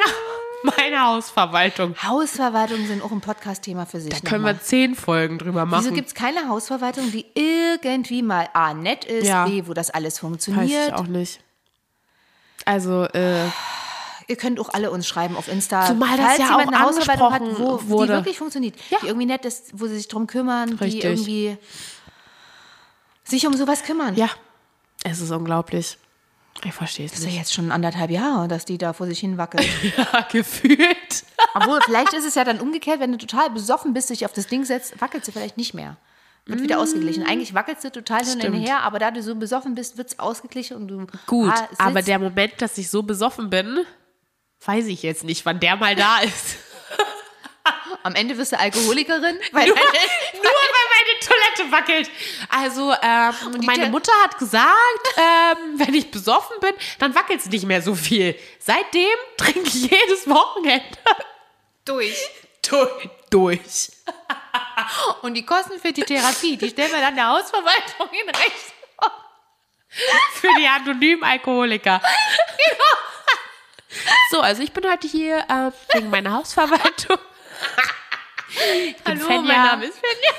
meine 0.78 1.06
Hausverwaltung. 1.06 1.96
Hausverwaltungen 2.02 2.88
sind 2.88 3.04
auch 3.04 3.12
ein 3.12 3.22
Podcast-Thema 3.22 3.86
für 3.86 4.00
sich. 4.02 4.12
Da 4.12 4.20
können 4.20 4.42
nochmal. 4.42 4.56
wir 4.56 4.62
zehn 4.62 4.96
Folgen 4.96 5.38
drüber 5.38 5.66
machen. 5.66 5.84
Wieso 5.86 5.94
gibt 5.94 6.08
es 6.08 6.14
keine 6.16 6.48
Hausverwaltung, 6.50 7.12
die 7.12 7.26
irgendwie 7.36 8.22
mal 8.24 8.50
A, 8.54 8.74
nett 8.74 9.06
ist, 9.06 9.28
Ja. 9.28 9.46
B, 9.46 9.64
wo 9.68 9.74
das 9.74 9.90
alles 9.92 10.14
Weiß 10.14 10.16
ich 10.16 10.20
funktioniert? 10.22 10.94
auch 10.94 11.08
nicht. 11.08 11.40
Also, 12.66 13.04
äh, 13.06 13.46
Ihr 14.28 14.36
könnt 14.36 14.60
auch 14.60 14.70
alle 14.70 14.92
uns 14.92 15.08
schreiben 15.08 15.36
auf 15.36 15.48
Insta. 15.48 15.88
Zumal 15.88 16.16
das 16.16 16.24
falls 16.24 16.38
ja 16.38 16.46
jemand 16.46 16.68
auch 16.68 16.72
eine 16.74 16.80
Hausverwaltung 16.86 17.34
hat, 17.34 17.42
wo 17.60 17.90
wurde. 17.90 18.08
die 18.14 18.14
wirklich 18.20 18.38
funktioniert, 18.38 18.76
Ja. 18.92 19.00
die 19.02 19.08
irgendwie 19.08 19.26
nett 19.26 19.44
ist, 19.44 19.72
wo 19.80 19.88
sie 19.88 19.96
sich 19.98 20.08
drum 20.08 20.28
kümmern, 20.28 20.74
Richtig. 20.74 21.02
die 21.02 21.08
irgendwie 21.08 21.58
sich 23.30 23.48
um 23.48 23.54
sowas 23.54 23.84
kümmern. 23.84 24.16
ja, 24.16 24.30
es 25.04 25.22
ist 25.22 25.32
unglaublich. 25.32 25.98
Ich 26.64 26.74
verstehe 26.74 27.06
es 27.06 27.14
Das 27.14 27.22
ist 27.22 27.28
ja 27.28 27.32
jetzt 27.32 27.54
schon 27.54 27.72
anderthalb 27.72 28.12
Jahre, 28.12 28.48
dass 28.50 28.66
die 28.66 28.78
da 28.78 28.92
vor 28.92 29.08
sich 29.08 29.20
hin 29.20 29.38
wackelt. 29.38 29.66
Ja, 29.98 30.28
gefühlt. 30.30 31.24
Obwohl, 31.54 31.80
vielleicht 31.86 32.14
ist 32.14 32.26
es 32.26 32.36
ja 32.36 32.44
dann 32.44 32.60
umgekehrt, 32.60 33.00
wenn 33.00 33.12
du 33.12 33.18
total 33.18 33.50
besoffen 33.50 33.94
bist, 33.94 34.10
dich 34.10 34.26
auf 34.26 34.34
das 34.34 34.48
Ding 34.48 34.66
setzt, 34.66 35.00
wackelst 35.00 35.28
du 35.28 35.32
vielleicht 35.32 35.58
nicht 35.58 35.74
mehr. 35.74 35.98
Wird 36.46 36.62
wieder 36.62 36.80
ausgeglichen. 36.80 37.24
Eigentlich 37.26 37.54
wackelst 37.54 37.84
du 37.84 37.92
total 37.92 38.26
hin 38.26 38.42
und 38.42 38.54
her, 38.56 38.82
aber 38.82 38.98
da 38.98 39.12
du 39.12 39.22
so 39.22 39.36
besoffen 39.36 39.76
bist, 39.76 39.98
wird 39.98 40.10
es 40.10 40.20
ausgeglichen 40.20 40.78
und 40.78 40.88
du 40.88 41.06
Gut, 41.28 41.54
ah, 41.54 41.70
aber 41.78 42.02
der 42.02 42.18
Moment, 42.18 42.54
dass 42.58 42.78
ich 42.78 42.90
so 42.90 43.04
besoffen 43.04 43.50
bin, 43.52 43.80
weiß 44.66 44.88
ich 44.88 45.04
jetzt 45.04 45.24
nicht, 45.24 45.46
wann 45.46 45.60
der 45.60 45.76
mal 45.76 45.96
da 45.96 46.20
ist. 46.20 46.58
am 48.04 48.16
Ende 48.16 48.38
wirst 48.38 48.52
du 48.52 48.60
Alkoholikerin, 48.60 49.38
weil 49.52 49.68
Nur, 49.68 49.78
Toilette 51.60 51.72
wackelt. 51.72 52.12
Also, 52.50 52.92
ähm, 53.02 53.34
meine 53.66 53.86
Te- 53.86 53.90
Mutter 53.90 54.12
hat 54.24 54.38
gesagt, 54.38 54.74
ähm, 55.18 55.58
wenn 55.80 55.94
ich 55.94 56.10
besoffen 56.12 56.60
bin, 56.60 56.74
dann 57.00 57.14
wackelt 57.16 57.40
es 57.42 57.46
nicht 57.48 57.66
mehr 57.66 57.82
so 57.82 57.96
viel. 57.96 58.38
Seitdem 58.60 59.18
trinke 59.38 59.62
ich 59.68 59.90
jedes 59.90 60.28
Wochenende 60.30 60.86
durch. 61.86 62.18
durch. 62.62 63.10
durch. 63.30 63.92
Und 65.22 65.34
die 65.36 65.46
Kosten 65.46 65.80
für 65.80 65.92
die 65.92 66.04
Therapie, 66.04 66.58
die 66.58 66.70
stellen 66.70 66.92
wir 66.92 67.00
dann 67.02 67.16
der 67.16 67.28
Hausverwaltung 67.28 68.10
in 68.12 68.30
Rechnung. 68.30 68.74
Für 70.34 70.48
die 70.60 70.68
anonymen 70.68 71.24
Alkoholiker. 71.24 72.02
So, 74.32 74.40
also 74.42 74.62
ich 74.62 74.72
bin 74.72 74.90
heute 74.90 75.08
hier 75.08 75.40
äh, 75.50 75.72
wegen 75.96 76.10
meiner 76.12 76.32
Hausverwaltung. 76.34 77.18
Hallo, 79.06 79.26
Fenja. 79.26 79.42
mein 79.42 79.46
Name 79.66 79.86
ist 79.86 79.98
Fenja. 80.00 80.32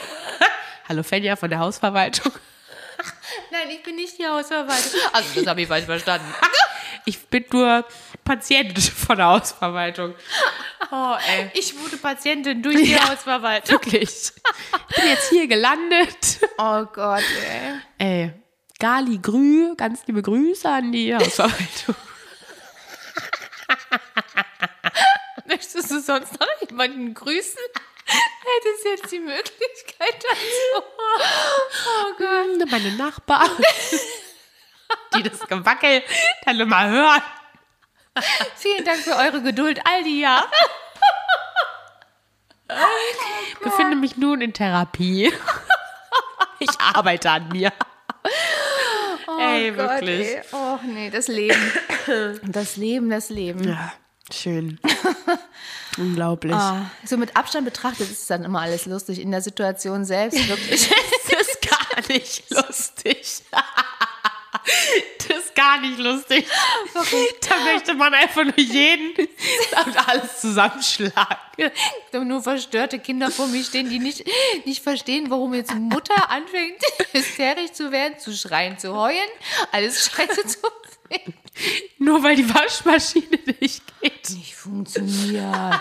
Hallo 0.91 1.05
Fenja 1.05 1.37
von 1.37 1.49
der 1.49 1.61
Hausverwaltung. 1.61 2.33
Nein, 3.53 3.71
ich 3.71 3.81
bin 3.85 3.95
nicht 3.95 4.19
die 4.19 4.27
Hausverwaltung. 4.27 5.01
Also, 5.13 5.29
das 5.37 5.47
habe 5.47 5.63
ich 5.63 5.69
falsch 5.69 5.85
verstanden. 5.87 6.27
Ich 7.07 7.19
bin 7.29 7.47
nur 7.51 7.87
Patient 8.25 8.79
von 8.79 9.17
der 9.17 9.27
Hausverwaltung. 9.27 10.15
Oh, 10.91 11.15
ey. 11.29 11.51
Ich 11.55 11.79
wurde 11.79 11.97
Patientin 11.97 12.63
durch 12.63 12.77
die 12.77 12.91
Ja. 12.93 13.09
Hausverwaltung. 13.09 13.71
Wirklich. 13.71 14.33
Ich 14.91 14.97
bin 14.97 15.07
jetzt 15.09 15.31
hier 15.31 15.47
gelandet. 15.47 16.41
Oh 16.59 16.85
Gott, 16.93 17.23
ey. 17.49 17.81
Ey, 17.97 18.33
Gali 18.79 19.17
Grü, 19.19 19.75
ganz 19.77 20.07
liebe 20.09 20.21
Grüße 20.21 20.69
an 20.69 20.93
die 20.93 21.15
Hausverwaltung. 21.15 21.95
Möchtest 25.47 25.91
du 25.91 26.01
sonst 26.01 26.39
noch 26.39 26.69
jemanden 26.69 27.15
grüßen? 27.15 27.63
Hättest 28.57 28.85
jetzt 28.85 29.13
die 29.13 29.21
Möglichkeit 29.21 30.15
dazu. 30.15 30.85
Oh 31.23 32.13
Gott. 32.19 32.71
Meine 32.71 32.93
Nachbarn, 32.93 33.51
die 35.15 35.23
das 35.23 35.41
Gewackel 35.41 36.03
dann 36.45 36.59
immer 36.59 36.89
hören. 36.89 37.23
Vielen 38.57 38.85
Dank 38.85 38.99
für 38.99 39.15
eure 39.17 39.43
Geduld 39.43 39.81
all 39.85 40.03
die 40.05 40.21
Jahre. 40.21 40.49
Ich 43.53 43.59
befinde 43.59 43.97
mich 43.97 44.17
nun 44.17 44.41
in 44.41 44.53
Therapie. 44.53 45.33
Ich 46.61 46.81
arbeite 46.81 47.31
an 47.31 47.49
mir. 47.49 47.73
ey, 49.41 49.77
wirklich. 49.77 50.29
ey. 50.29 50.43
Oh 50.53 50.79
nee, 50.85 51.11
das 51.11 51.27
Leben. 51.29 51.73
Das 52.43 52.77
Leben, 52.77 53.11
das 53.11 53.29
Leben. 53.31 53.69
Ja, 53.69 53.93
schön. 54.33 54.79
Unglaublich. 55.99 56.55
Ah, 56.55 56.91
so 57.05 57.17
mit 57.17 57.37
Abstand 57.37 57.65
betrachtet 57.65 58.11
ist 58.11 58.23
es 58.23 58.27
dann 58.27 58.45
immer 58.45 58.61
alles 58.61 58.87
lustig. 58.87 59.21
In 59.21 59.31
der 59.31 59.43
Situation 59.43 60.05
selbst 60.05 60.49
wirklich. 60.49 60.91
Das 61.31 61.47
ist 61.47 61.61
gar 61.63 62.09
nicht 62.09 62.51
lustig. 62.51 63.43
Das 65.29 65.39
ist 65.39 65.55
gar 65.55 65.81
nicht 65.81 65.99
lustig. 65.99 66.47
Da 67.49 67.57
möchte 67.65 67.95
man 67.95 68.13
einfach 68.15 68.45
nur 68.45 68.59
jeden 68.59 69.15
und 69.17 70.09
alles 70.09 70.41
zusammenschlagen. 70.41 71.71
nur 72.25 72.43
verstörte 72.43 72.99
Kinder 72.99 73.31
vor 73.31 73.47
mir 73.47 73.63
stehen, 73.63 73.89
die 73.89 73.99
nicht, 73.99 74.25
nicht 74.65 74.83
verstehen, 74.83 75.31
warum 75.31 75.55
jetzt 75.55 75.75
Mutter 75.75 76.31
anfängt, 76.31 76.83
hysterisch 77.13 77.73
zu 77.73 77.93
werden, 77.93 78.19
zu 78.19 78.33
schreien, 78.33 78.79
zu 78.79 78.95
heulen, 78.95 79.29
alles 79.73 80.11
scheiße 80.11 80.47
zu 80.47 80.59
finden. 80.59 80.80
Nur 81.99 82.23
weil 82.23 82.37
die 82.37 82.49
Waschmaschine 82.53 83.39
nicht 83.61 83.83
geht. 84.01 84.31
Nicht 84.31 84.55
funktioniert. 84.55 85.81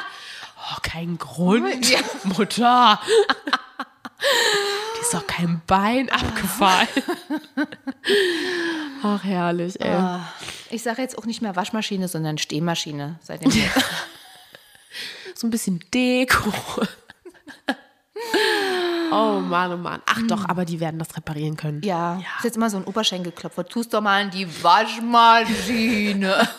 Oh, 0.72 0.78
kein 0.82 1.18
Grund. 1.18 1.90
Ja. 1.90 2.00
Mutter. 2.24 3.00
Die 4.22 5.02
ist 5.02 5.14
doch 5.14 5.26
kein 5.26 5.62
Bein 5.66 6.10
abgefallen. 6.10 6.88
Ach, 9.02 9.24
herrlich, 9.24 9.80
ey. 9.80 10.20
Ich 10.72 10.84
sage 10.84 11.02
jetzt 11.02 11.18
auch 11.18 11.26
nicht 11.26 11.42
mehr 11.42 11.56
Waschmaschine, 11.56 12.08
sondern 12.08 12.38
Stehmaschine. 12.38 13.20
Seitdem 13.22 13.52
So 15.36 15.48
ein 15.48 15.52
bisschen 15.52 15.80
Deko. 15.94 16.52
Oh 19.12 19.40
Mann, 19.40 19.74
oh 19.74 19.78
Mann. 19.78 20.02
Ach 20.06 20.20
doch, 20.28 20.48
aber 20.48 20.66
die 20.66 20.80
werden 20.80 21.00
das 21.00 21.16
reparieren 21.16 21.58
können. 21.58 21.82
ja, 21.84 22.20
ist 22.38 22.44
jetzt 22.46 22.58
immer 22.58 22.70
so 22.70 22.78
ein 22.78 22.84
Oberschenkelklopfer. 22.84 23.66
Tust 23.66 23.94
doch 23.94 24.02
mal 24.02 24.22
in 24.24 24.30
die 24.32 24.48
Waschmaschine. 24.64 26.48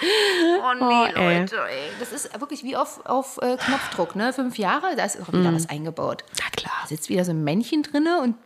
oh 0.00 0.72
nee, 0.78 1.12
ey. 1.14 1.40
Leute, 1.40 1.56
ey. 1.68 1.90
Das 1.98 2.12
ist 2.12 2.40
wirklich 2.40 2.62
wie 2.62 2.76
auf, 2.76 3.04
auf 3.04 3.38
äh, 3.42 3.56
Knopfdruck, 3.56 4.14
ne? 4.16 4.32
Fünf 4.32 4.58
Jahre, 4.58 4.94
da 4.96 5.04
ist 5.04 5.20
auch 5.20 5.32
wieder 5.32 5.52
was 5.52 5.68
eingebaut. 5.68 6.24
Na 6.38 6.48
klar. 6.56 6.74
Da 6.82 6.88
sitzt 6.88 7.08
wieder 7.08 7.24
so 7.24 7.32
ein 7.32 7.42
Männchen 7.42 7.82
drinne 7.82 8.20
und 8.20 8.36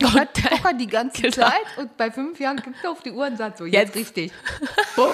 Und- 0.00 0.34
tuckert 0.34 0.80
die 0.80 0.86
ganze 0.86 1.22
Genau. 1.22 1.46
Zeit 1.48 1.78
und 1.78 1.96
bei 1.96 2.10
fünf 2.10 2.38
Jahren 2.40 2.56
gibt 2.58 2.76
er 2.84 2.90
auf 2.90 3.02
die 3.02 3.12
Uhr 3.12 3.26
und 3.26 3.38
sagt 3.38 3.58
so, 3.58 3.64
jetzt, 3.64 3.94
Jetzt. 3.94 3.96
richtig. 3.96 4.32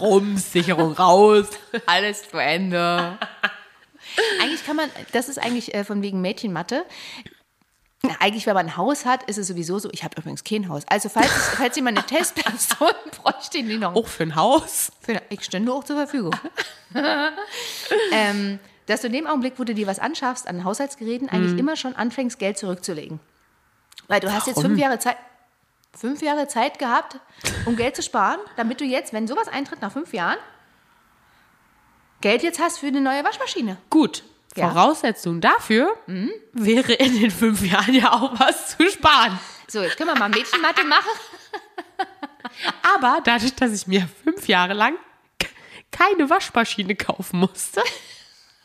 Rumsicherung 0.00 0.92
raus. 0.92 1.48
Alles 1.86 2.28
zu 2.30 2.38
Ende. 2.38 3.18
kann 4.68 4.76
man, 4.76 4.90
das 5.12 5.30
ist 5.30 5.38
eigentlich 5.38 5.74
äh, 5.74 5.82
von 5.82 6.02
wegen 6.02 6.20
Mädchenmatte. 6.20 6.84
Eigentlich, 8.20 8.46
wenn 8.46 8.54
man 8.54 8.66
ein 8.66 8.76
Haus 8.76 9.06
hat, 9.06 9.22
ist 9.24 9.38
es 9.38 9.48
sowieso 9.48 9.78
so. 9.78 9.88
Ich 9.92 10.04
habe 10.04 10.14
übrigens 10.20 10.44
kein 10.44 10.68
Haus. 10.68 10.82
Also, 10.88 11.08
falls, 11.08 11.30
falls 11.56 11.74
jemand 11.74 11.96
eine 11.96 12.06
Testperson 12.18 12.92
bräuchte, 13.22 13.62
die 13.62 13.78
noch. 13.78 13.96
Auch 13.96 14.06
für 14.06 14.24
ein 14.24 14.36
Haus. 14.36 14.92
Für, 15.00 15.22
ich 15.30 15.42
stände 15.42 15.72
auch 15.72 15.82
zur 15.82 15.96
Verfügung. 15.96 16.36
ähm, 18.12 18.60
dass 18.86 19.00
du 19.00 19.06
in 19.06 19.14
dem 19.14 19.26
Augenblick, 19.26 19.54
wo 19.56 19.64
du 19.64 19.74
dir 19.74 19.86
was 19.86 19.98
anschaffst 19.98 20.46
an 20.46 20.64
Haushaltsgeräten, 20.64 21.30
eigentlich 21.30 21.58
immer 21.58 21.76
schon 21.76 21.96
anfängst, 21.96 22.38
Geld 22.38 22.58
zurückzulegen. 22.58 23.20
Weil 24.06 24.20
du 24.20 24.30
hast 24.30 24.46
jetzt 24.46 24.60
fünf 24.60 24.78
Jahre 24.78 24.98
Zeit. 24.98 25.16
Fünf 25.96 26.20
Jahre 26.22 26.46
Zeit 26.46 26.78
gehabt, 26.78 27.18
um 27.64 27.74
Geld 27.74 27.96
zu 27.96 28.02
sparen, 28.02 28.38
damit 28.56 28.80
du 28.80 28.84
jetzt, 28.84 29.14
wenn 29.14 29.26
sowas 29.26 29.48
eintritt 29.48 29.80
nach 29.80 29.90
fünf 29.90 30.12
Jahren, 30.12 30.38
Geld 32.20 32.42
jetzt 32.42 32.60
hast 32.60 32.78
für 32.78 32.88
eine 32.88 33.00
neue 33.00 33.24
Waschmaschine. 33.24 33.78
Gut. 33.90 34.22
Ja. 34.58 34.70
Voraussetzung 34.70 35.40
dafür 35.40 35.96
wäre 36.52 36.92
in 36.92 37.20
den 37.20 37.30
fünf 37.30 37.64
Jahren 37.64 37.94
ja 37.94 38.12
auch 38.12 38.38
was 38.38 38.76
zu 38.76 38.90
sparen. 38.90 39.38
So, 39.66 39.82
jetzt 39.82 39.96
können 39.96 40.10
wir 40.10 40.18
mal 40.18 40.28
Mädchenmatte 40.28 40.84
machen. 40.84 41.10
Aber 42.94 43.20
dadurch, 43.24 43.54
dass 43.54 43.72
ich 43.72 43.86
mir 43.86 44.08
fünf 44.24 44.48
Jahre 44.48 44.74
lang 44.74 44.94
keine 45.90 46.28
Waschmaschine 46.28 46.96
kaufen 46.96 47.40
musste, 47.40 47.82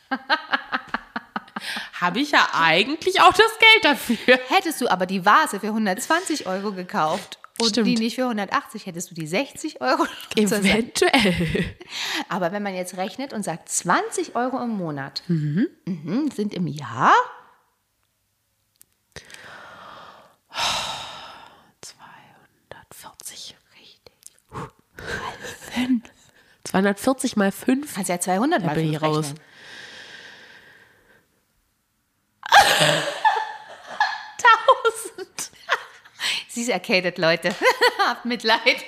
habe 2.01 2.19
ich 2.19 2.31
ja 2.31 2.49
eigentlich 2.53 3.21
auch 3.21 3.33
das 3.33 3.51
Geld 3.59 3.85
dafür. 3.85 4.39
Hättest 4.49 4.81
du 4.81 4.87
aber 4.89 5.05
die 5.05 5.25
Vase 5.25 5.59
für 5.59 5.67
120 5.67 6.47
Euro 6.47 6.73
gekauft 6.73 7.39
und 7.63 7.69
Stimmt. 7.69 7.87
die 7.87 7.95
nicht 7.95 8.15
für 8.15 8.23
180, 8.23 8.85
hättest 8.85 9.11
du 9.11 9.15
die 9.15 9.27
60 9.27 9.81
Euro 9.81 10.05
Eventuell. 10.35 11.75
Aber 12.29 12.51
wenn 12.51 12.63
man 12.63 12.75
jetzt 12.75 12.97
rechnet 12.97 13.33
und 13.33 13.43
sagt 13.43 13.69
20 13.69 14.35
Euro 14.35 14.61
im 14.61 14.71
Monat 14.71 15.23
mhm, 15.27 15.67
sind 16.33 16.53
im 16.53 16.67
Jahr 16.67 17.13
240. 21.81 23.55
Richtig. 23.79 24.13
240 26.63 27.35
mal 27.35 27.51
5. 27.51 27.93
kannst 27.93 28.09
ja 28.09 28.19
200 28.19 28.61
Da 28.61 28.67
mal 28.67 28.75
bin 28.75 28.93
ich 28.93 29.01
raus. 29.01 29.33
Ist 36.63 36.69
erkältet, 36.69 37.17
Leute. 37.17 37.53
Habt 38.07 38.25
Mitleid. 38.25 38.83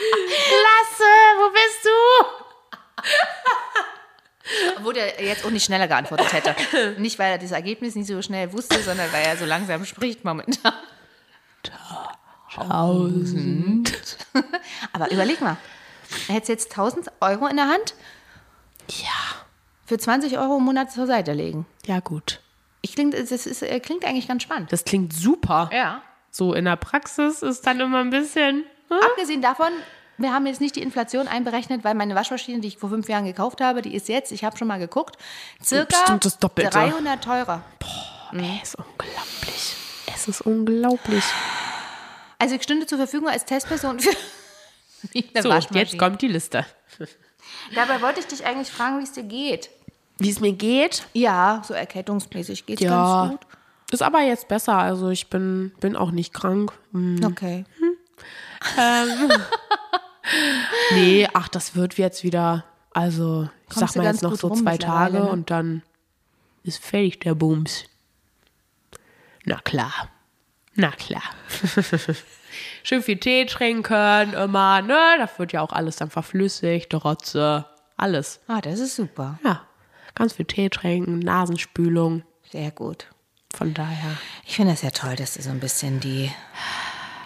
Lasse, 0.00 1.04
wo 1.38 1.50
bist 1.50 1.84
du? 1.84 1.90
Obwohl 4.78 4.96
er 4.96 5.22
jetzt 5.22 5.44
auch 5.44 5.50
nicht 5.50 5.64
schneller 5.64 5.88
geantwortet 5.88 6.32
hätte. 6.32 6.54
Nicht, 7.00 7.18
weil 7.18 7.32
er 7.32 7.38
das 7.38 7.50
Ergebnis 7.52 7.94
nicht 7.94 8.06
so 8.08 8.20
schnell 8.22 8.52
wusste, 8.52 8.82
sondern 8.82 9.12
weil 9.12 9.24
er 9.26 9.36
so 9.36 9.44
langsam 9.44 9.84
spricht 9.84 10.24
momentan. 10.24 10.72
Tausend. 12.54 13.92
Aber 14.92 15.10
überleg 15.10 15.40
mal. 15.40 15.56
Er 16.28 16.34
hätte 16.36 16.52
jetzt 16.52 16.70
1000 16.70 17.08
Euro 17.20 17.46
in 17.46 17.56
der 17.56 17.68
Hand 17.68 17.94
Ja. 18.90 19.44
für 19.84 19.98
20 19.98 20.38
Euro 20.38 20.56
im 20.56 20.64
Monat 20.64 20.90
zur 20.90 21.06
Seite 21.06 21.32
legen. 21.34 21.66
Ja, 21.86 22.00
gut. 22.00 22.40
Ich 22.80 22.94
klingt, 22.94 23.12
das 23.14 23.30
ist, 23.30 23.62
äh, 23.62 23.80
klingt 23.80 24.04
eigentlich 24.04 24.28
ganz 24.28 24.42
spannend. 24.44 24.72
Das 24.72 24.84
klingt 24.84 25.12
super. 25.12 25.68
Ja. 25.72 26.02
So 26.30 26.52
in 26.54 26.64
der 26.66 26.76
Praxis 26.76 27.42
ist 27.42 27.66
dann 27.66 27.80
immer 27.80 27.98
ein 28.00 28.10
bisschen. 28.10 28.64
hm? 28.88 28.96
Abgesehen 29.10 29.42
davon, 29.42 29.68
wir 30.18 30.32
haben 30.32 30.46
jetzt 30.46 30.60
nicht 30.60 30.76
die 30.76 30.82
Inflation 30.82 31.28
einberechnet, 31.28 31.84
weil 31.84 31.94
meine 31.94 32.14
Waschmaschine, 32.14 32.60
die 32.60 32.68
ich 32.68 32.78
vor 32.78 32.90
fünf 32.90 33.08
Jahren 33.08 33.24
gekauft 33.24 33.60
habe, 33.60 33.82
die 33.82 33.94
ist 33.94 34.08
jetzt, 34.08 34.32
ich 34.32 34.44
habe 34.44 34.56
schon 34.56 34.68
mal 34.68 34.78
geguckt, 34.78 35.16
circa 35.64 35.96
Bestimmt 35.98 36.24
das 36.24 36.38
Doppelte. 36.38 36.70
300 36.70 37.22
teurer. 37.22 37.62
Ey, 38.32 38.60
ist 38.62 38.76
unglaublich. 38.76 39.76
Es 40.14 40.28
ist 40.28 40.40
unglaublich. 40.42 41.24
Also 42.38 42.54
ich 42.56 42.62
stünde 42.62 42.86
zur 42.86 42.98
Verfügung 42.98 43.28
als 43.28 43.44
Testperson 43.44 44.00
für 44.00 44.10
eine 45.14 45.42
So, 45.42 45.48
Waschmaschine. 45.48 45.80
jetzt 45.80 45.98
kommt 45.98 46.20
die 46.22 46.28
Liste. 46.28 46.66
Dabei 47.74 48.00
wollte 48.02 48.20
ich 48.20 48.26
dich 48.26 48.44
eigentlich 48.44 48.70
fragen, 48.70 48.98
wie 48.98 49.04
es 49.04 49.12
dir 49.12 49.22
geht. 49.22 49.70
Wie 50.18 50.30
es 50.30 50.40
mir 50.40 50.52
geht? 50.52 51.04
Ja, 51.14 51.62
so 51.64 51.74
erkältungsmäßig 51.74 52.66
geht 52.66 52.80
es 52.80 52.84
Ja. 52.84 53.28
ganz 53.28 53.30
gut. 53.40 53.40
Ist 53.90 54.02
aber 54.02 54.20
jetzt 54.20 54.48
besser. 54.48 54.76
Also 54.76 55.10
ich 55.10 55.30
bin, 55.30 55.72
bin 55.80 55.96
auch 55.96 56.10
nicht 56.10 56.32
krank. 56.34 56.72
Hm. 56.92 57.20
Okay. 57.24 57.64
Nee, 60.92 61.28
ach, 61.32 61.48
das 61.48 61.74
wird 61.74 61.96
jetzt 61.98 62.22
wieder. 62.24 62.64
Also, 62.92 63.48
ich 63.68 63.74
Kommst 63.74 63.94
sag 63.94 64.02
mal 64.02 64.10
jetzt 64.10 64.22
noch 64.22 64.34
so 64.34 64.50
zwei 64.50 64.76
Tage 64.76 65.18
ne? 65.18 65.28
und 65.28 65.50
dann 65.50 65.82
ist 66.62 66.84
fertig 66.84 67.20
der 67.20 67.34
Bums. 67.34 67.84
Na 69.44 69.58
klar. 69.58 70.08
Na 70.74 70.90
klar. 70.90 71.22
Schön 72.82 73.02
viel 73.02 73.18
Tee 73.18 73.46
trinken 73.46 74.32
immer, 74.34 74.82
ne? 74.82 74.98
Da 75.18 75.28
wird 75.38 75.52
ja 75.52 75.60
auch 75.60 75.72
alles 75.72 75.96
dann 75.96 76.10
verflüssigt, 76.10 76.94
Rotze, 76.94 77.66
alles. 77.96 78.40
Ah, 78.48 78.60
das 78.60 78.80
ist 78.80 78.96
super. 78.96 79.38
Ja, 79.44 79.62
ganz 80.14 80.34
viel 80.34 80.46
Tee 80.46 80.68
trinken, 80.68 81.18
Nasenspülung. 81.18 82.22
Sehr 82.50 82.70
gut. 82.70 83.08
Von 83.58 83.74
daher. 83.74 84.16
Ich 84.46 84.54
finde 84.54 84.70
das 84.72 84.82
ja 84.82 84.90
toll, 84.90 85.16
dass 85.16 85.34
du 85.34 85.42
so 85.42 85.50
ein 85.50 85.58
bisschen 85.58 85.98
die 85.98 86.30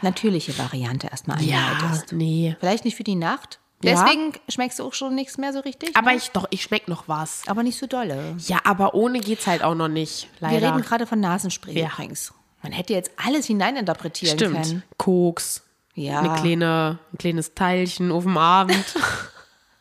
natürliche 0.00 0.56
Variante 0.56 1.08
erstmal 1.08 1.36
einleitest. 1.36 2.12
nee. 2.12 2.56
Vielleicht 2.58 2.86
nicht 2.86 2.96
für 2.96 3.04
die 3.04 3.16
Nacht. 3.16 3.58
Ja. 3.84 3.92
Deswegen 3.92 4.32
schmeckst 4.48 4.78
du 4.78 4.84
auch 4.84 4.94
schon 4.94 5.14
nichts 5.14 5.36
mehr 5.36 5.52
so 5.52 5.60
richtig. 5.60 5.94
Aber 5.94 6.12
ne? 6.12 6.16
ich 6.16 6.30
doch, 6.30 6.46
ich 6.48 6.62
schmeck 6.62 6.88
noch 6.88 7.06
was. 7.06 7.42
aber 7.48 7.62
nicht 7.62 7.78
so 7.78 7.86
dolle. 7.86 8.34
Ja, 8.46 8.60
aber 8.64 8.94
ohne 8.94 9.20
geht's 9.20 9.46
halt 9.46 9.62
auch 9.62 9.74
noch 9.74 9.88
nicht. 9.88 10.28
Leider. 10.40 10.58
Wir 10.60 10.68
reden 10.68 10.80
gerade 10.82 11.06
von 11.06 11.20
Nasenspray 11.20 11.78
Ja. 11.78 11.88
übrigens. 11.88 12.32
Man 12.62 12.72
hätte 12.72 12.94
jetzt 12.94 13.10
alles 13.22 13.44
hineininterpretieren 13.46 14.38
Stimmt. 14.38 14.62
können. 14.62 14.82
Koks. 14.96 15.62
Ja. 15.94 16.20
Eine 16.20 16.40
kleine, 16.40 16.98
ein 17.12 17.18
kleines 17.18 17.52
Teilchen 17.54 18.10
auf 18.10 18.22
dem 18.22 18.38
Abend. 18.38 18.84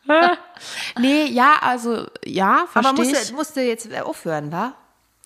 nee, 0.98 1.24
ja, 1.26 1.54
also, 1.62 2.06
ja, 2.26 2.66
Aber 2.74 2.82
verstehe 2.82 3.04
ich. 3.06 3.12
musste, 3.12 3.34
musste 3.34 3.60
jetzt 3.62 3.94
aufhören, 4.02 4.52
wa? 4.52 4.74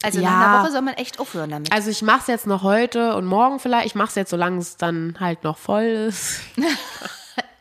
Also 0.02 0.20
Ja. 0.20 0.30
nach 0.30 0.48
einer 0.48 0.62
Woche 0.62 0.72
soll 0.72 0.82
man 0.82 0.94
echt 0.94 1.18
aufhören 1.20 1.50
damit. 1.50 1.72
Also 1.72 1.90
ich 1.90 2.02
mach's 2.02 2.26
jetzt 2.26 2.46
noch 2.46 2.62
heute 2.62 3.16
und 3.16 3.24
morgen 3.26 3.58
vielleicht. 3.60 3.86
Ich 3.86 3.94
mach's 3.94 4.14
jetzt, 4.14 4.30
solange 4.30 4.58
es 4.58 4.76
dann 4.76 5.16
halt 5.20 5.42
noch 5.44 5.58
voll 5.58 5.84
ist. 5.84 6.40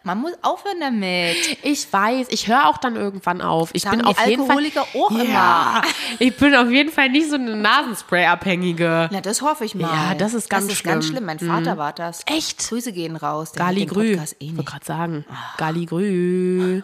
Man 0.04 0.20
muss 0.20 0.34
aufhören 0.44 0.80
damit. 0.80 1.36
Ich 1.64 1.92
weiß, 1.92 2.28
ich 2.30 2.48
höre 2.48 2.68
auch 2.70 2.78
dann 2.78 2.96
irgendwann 2.96 3.42
auf. 3.42 3.72
Ich 3.74 3.82
Sagen 3.82 3.98
bin 3.98 4.06
auf 4.06 4.20
jeden 4.28 4.46
Fall. 4.46 4.58
Alkoholiker 4.58 4.86
auch 4.94 5.10
ja, 5.12 5.82
ich 6.20 6.38
bin 6.38 6.54
auf 6.56 6.70
jeden 6.70 6.92
Fall 6.92 7.10
nicht 7.10 7.28
so 7.28 7.38
eine 7.38 7.56
Nasenspray-Abhängige. 7.56 9.10
Na, 9.12 9.22
das 9.22 9.42
hoffe 9.42 9.66
ich 9.66 9.74
mal. 9.74 9.90
Ja, 9.92 10.14
das 10.14 10.36
ist 10.36 10.48
ganz 10.48 10.68
das 10.68 10.76
ist 10.76 10.84
ganz 10.84 11.08
schlimm. 11.08 11.24
Mhm. 11.26 11.40
schlimm. 11.40 11.50
Mein 11.50 11.64
Vater 11.66 11.80
war 11.80 11.92
das. 11.92 12.22
Echt? 12.28 12.70
Grüße 12.70 12.92
gehen 12.94 13.16
raus. 13.16 13.54
Gali 13.54 13.88
Grü. 13.88 14.14
Eh 14.16 14.20
Ich 14.38 14.56
wollte 14.56 14.70
gerade 14.70 14.86
sagen. 14.86 15.26
Gali 15.58 15.88
Grü. 15.88 16.84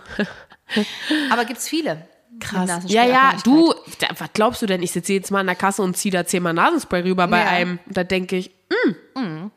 Aber 1.31 1.45
gibt's 1.45 1.67
viele. 1.69 2.07
Krass. 2.41 2.83
Ja, 2.87 3.05
ja, 3.05 3.33
du, 3.43 3.73
da, 3.99 4.07
was 4.17 4.29
glaubst 4.33 4.61
du 4.61 4.65
denn? 4.65 4.81
Ich 4.83 4.91
sitze 4.91 5.13
jetzt 5.13 5.31
mal 5.31 5.39
an 5.39 5.45
der 5.47 5.55
Kasse 5.55 5.81
und 5.81 5.95
ziehe 5.95 6.11
da 6.11 6.25
zehnmal 6.25 6.53
Nasenspray 6.53 7.01
rüber 7.03 7.27
bei 7.27 7.39
Ja. 7.39 7.45
einem. 7.47 7.79
Da 7.87 8.03
denke 8.03 8.35
ich, 8.37 8.51
mm, 8.69 9.47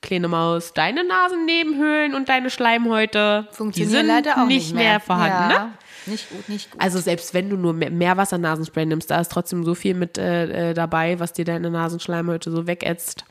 kleine 0.00 0.28
Maus, 0.28 0.72
deine 0.72 1.04
Nasennebenhöhlen 1.06 2.14
und 2.14 2.28
deine 2.28 2.50
Schleimhäute, 2.50 3.48
die 3.50 3.56
Funktioniert 3.56 3.90
sind 3.92 4.06
leider 4.06 4.42
auch 4.42 4.46
nicht 4.46 4.74
mehr, 4.74 5.00
vorhanden. 5.00 5.50
ja. 5.52 5.64
Ne? 5.64 5.72
Nicht 6.06 6.30
gut, 6.30 6.48
nicht 6.48 6.70
gut. 6.70 6.80
Also 6.80 7.00
selbst 7.00 7.34
wenn 7.34 7.50
du 7.50 7.56
nur 7.56 7.74
mehr- 7.74 7.90
Meerwasser-Nasenspray 7.90 8.86
nimmst, 8.86 9.10
da 9.10 9.20
ist 9.20 9.30
trotzdem 9.30 9.64
so 9.64 9.74
viel 9.74 9.92
mit 9.94 10.16
äh, 10.16 10.70
äh, 10.70 10.74
dabei, 10.74 11.18
was 11.20 11.34
dir 11.34 11.44
deine 11.44 11.68
Nasenschleimhäute 11.70 12.50
so 12.50 12.66
wegätzt. 12.66 13.24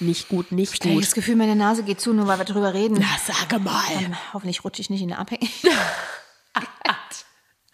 Nicht 0.00 0.28
gut, 0.28 0.50
nicht 0.50 0.74
ich 0.74 0.80
habe 0.80 0.94
gut. 0.94 1.02
das 1.04 1.14
Gefühl, 1.14 1.36
meine 1.36 1.54
Nase 1.56 1.82
geht 1.84 2.00
zu, 2.00 2.12
nur 2.14 2.26
weil 2.26 2.38
wir 2.38 2.44
drüber 2.44 2.72
reden. 2.74 2.96
Na, 3.00 3.06
sage 3.32 3.60
mal. 3.62 3.82
Dann 4.00 4.16
hoffentlich 4.32 4.64
rutsche 4.64 4.80
ich 4.80 4.90
nicht 4.90 5.02
in 5.02 5.12
eine 5.12 5.20
Abhängigkeit. 5.20 5.72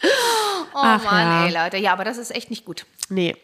oh 0.05 0.79
Ach 0.83 1.03
Mann, 1.05 1.27
ja. 1.27 1.47
ey, 1.47 1.53
Leute. 1.65 1.77
Ja, 1.79 1.93
aber 1.93 2.05
das 2.05 2.19
ist 2.19 2.35
echt 2.35 2.51
nicht 2.51 2.65
gut. 2.65 2.87
Nee. 3.09 3.37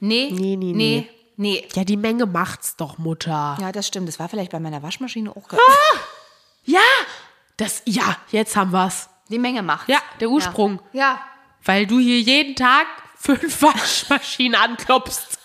Nee, 0.00 0.28
Nee, 0.32 0.56
nee, 0.56 0.72
nee, 0.72 1.08
nee. 1.36 1.68
Ja, 1.74 1.84
die 1.84 1.96
Menge 1.96 2.26
macht's 2.26 2.76
doch, 2.76 2.98
Mutter. 2.98 3.56
Ja, 3.60 3.72
das 3.72 3.86
stimmt. 3.86 4.08
Das 4.08 4.18
war 4.18 4.28
vielleicht 4.28 4.52
bei 4.52 4.60
meiner 4.60 4.82
Waschmaschine 4.82 5.30
auch. 5.30 5.48
ge- 5.48 5.58
Ja, 6.64 6.80
das, 7.56 7.82
ja, 7.84 8.16
jetzt 8.30 8.54
haben 8.56 8.72
wir's. 8.72 9.08
Die 9.30 9.38
Menge 9.38 9.62
macht. 9.62 9.88
Ja, 9.88 9.98
der 10.20 10.28
Ursprung. 10.30 10.80
Ja. 10.92 11.20
Weil 11.64 11.86
du 11.86 11.98
hier 11.98 12.20
jeden 12.20 12.54
Tag 12.56 12.86
fünf 13.16 13.60
Waschmaschinen 13.62 14.54
anklopfst. 14.54 15.38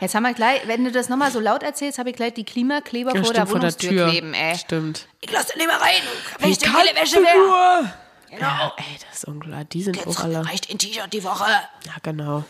Jetzt 0.00 0.14
haben 0.14 0.22
wir 0.24 0.34
gleich, 0.34 0.66
wenn 0.66 0.84
du 0.84 0.92
das 0.92 1.08
nochmal 1.08 1.30
so 1.30 1.40
laut 1.40 1.62
erzählst, 1.62 1.98
habe 1.98 2.10
ich 2.10 2.16
gleich 2.16 2.34
die 2.34 2.44
Klimakleber 2.44 3.10
vor 3.14 3.32
der 3.32 3.48
Wohnungstür 3.50 4.08
kleben, 4.08 4.34
ey. 4.34 4.56
Stimmt. 4.58 5.06
Ich 5.20 5.30
lass 5.30 5.46
den 5.46 5.58
nicht 5.58 5.66
mehr 5.66 5.80
rein, 5.80 6.02
wenn 6.38 6.50
ich 6.50 6.58
den 6.58 6.70
kannst 6.72 6.94
Wäsche 6.94 7.16
wäre. 7.22 7.38
nur? 7.82 7.92
Ja, 8.38 8.72
ey, 8.76 8.84
das 9.08 9.18
ist 9.18 9.24
unglaublich. 9.26 9.68
Die 9.68 9.82
sind 9.82 10.06
auch 10.06 10.20
alle. 10.20 10.46
reicht 10.46 10.70
ein 10.70 10.78
T-Shirt 10.78 11.12
die 11.12 11.24
Woche. 11.24 11.44
Ja, 11.84 11.94
genau. 12.02 12.44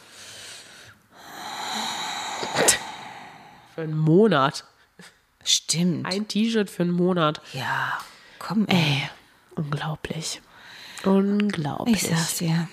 Für 3.74 3.82
einen 3.82 3.96
Monat. 3.96 4.64
Stimmt. 5.44 6.06
Ein 6.06 6.28
T-Shirt 6.28 6.68
für 6.68 6.82
einen 6.82 6.92
Monat. 6.92 7.40
Ja, 7.52 7.98
komm, 8.38 8.66
ey. 8.68 8.76
Ey, 8.76 9.10
unglaublich. 9.54 10.42
Unglaublich. 11.04 12.02
Ich 12.02 12.08
sag's 12.10 12.36
dir. 12.38 12.68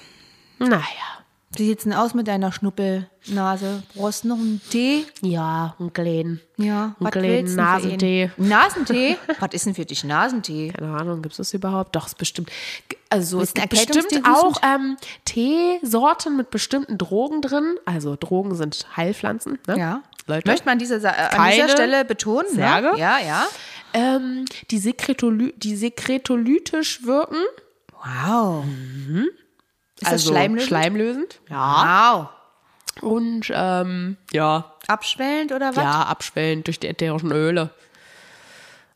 Naja. 0.60 1.17
Wie 1.56 1.66
sieht's 1.66 1.86
denn 1.86 1.94
aus 1.94 2.14
mit 2.14 2.28
deiner 2.28 2.52
Schnuppelnase? 2.52 3.82
Brauchst 3.96 4.24
du 4.26 4.28
noch 4.28 4.38
einen 4.38 4.62
Tee? 4.70 5.06
Ja, 5.22 5.76
ein 5.80 5.92
kleinen. 5.94 6.42
Ja, 6.58 6.88
Ein 7.00 7.06
was 7.06 7.12
kleinen 7.12 7.56
Nasentee. 7.56 8.32
Nasentee? 8.38 9.18
was 9.40 9.50
ist 9.54 9.66
denn 9.66 9.74
für 9.74 9.86
dich 9.86 10.04
Nasentee? 10.04 10.74
Keine 10.78 10.96
Ahnung, 10.96 11.22
gibt 11.22 11.34
es 11.34 11.38
das 11.38 11.54
überhaupt? 11.54 11.96
Doch, 11.96 12.06
es 12.08 12.16
bestimmt. 12.16 12.52
Also 13.10 13.40
es 13.40 13.54
gibt 13.54 13.70
bestimmt 13.70 14.26
auch 14.26 14.58
ähm, 14.62 14.98
Teesorten 15.26 16.36
mit 16.36 16.50
bestimmten 16.52 16.98
Drogen 16.98 17.42
drin. 17.42 17.76
Also 17.86 18.16
Drogen 18.20 18.54
sind 18.56 18.86
Heilpflanzen. 18.98 19.58
Ne? 19.68 19.80
Ja. 19.80 20.04
Leute. 20.28 20.50
Möchte 20.50 20.66
man 20.66 20.74
an 20.74 20.80
dieser, 20.80 21.00
Sa- 21.00 21.12
äh, 21.12 21.36
an 21.36 21.52
dieser 21.52 21.70
Stelle 21.70 22.04
betonen? 22.04 22.54
Ne? 22.56 22.62
Ja, 22.98 23.18
ja. 23.26 23.48
ähm, 23.94 24.44
die, 24.70 24.78
Sekretoly 24.80 25.54
die 25.58 25.76
sekretolytisch 25.78 27.04
wirken. 27.06 27.38
Wow. 28.28 28.66
Ist 29.98 30.04
das 30.04 30.12
also 30.14 30.32
schleimlösend? 30.32 30.68
schleimlösend. 30.68 31.40
Ja. 31.50 32.30
Wow. 33.02 33.04
Und 33.04 33.52
ähm, 33.54 34.18
ja, 34.32 34.74
Abschwellend 34.88 35.52
oder 35.52 35.76
was? 35.76 35.84
ja, 35.84 36.04
abschwellend 36.04 36.68
durch 36.68 36.80
die 36.80 36.88
ätherischen 36.88 37.32
Öle. 37.32 37.70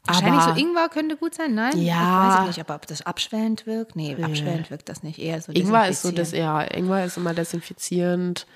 Wahrscheinlich 0.06 0.42
Aber 0.42 0.56
so 0.56 0.60
Ingwer 0.60 0.90
könnte 0.90 1.16
gut 1.16 1.36
sein, 1.36 1.54
nein? 1.54 1.78
Ja. 1.80 1.94
Ich 1.94 2.34
weiß 2.34 2.40
ich 2.42 2.48
nicht, 2.48 2.60
aber 2.62 2.76
ob 2.76 2.88
das 2.88 3.06
abschwellend 3.06 3.68
wirkt? 3.68 3.96
Nee, 3.96 4.18
abschwellend 4.20 4.72
wirkt 4.72 4.90
das 4.90 5.04
nicht. 5.04 5.20
Eher 5.20 5.40
so 5.42 5.52
Ingwer 5.52 5.88
ist 5.88 6.02
so 6.02 6.12
das, 6.12 6.32
ja, 6.32 6.62
Ingwer 6.62 7.06
ist 7.06 7.18
immer 7.18 7.36
desinfizierend. 7.36 8.48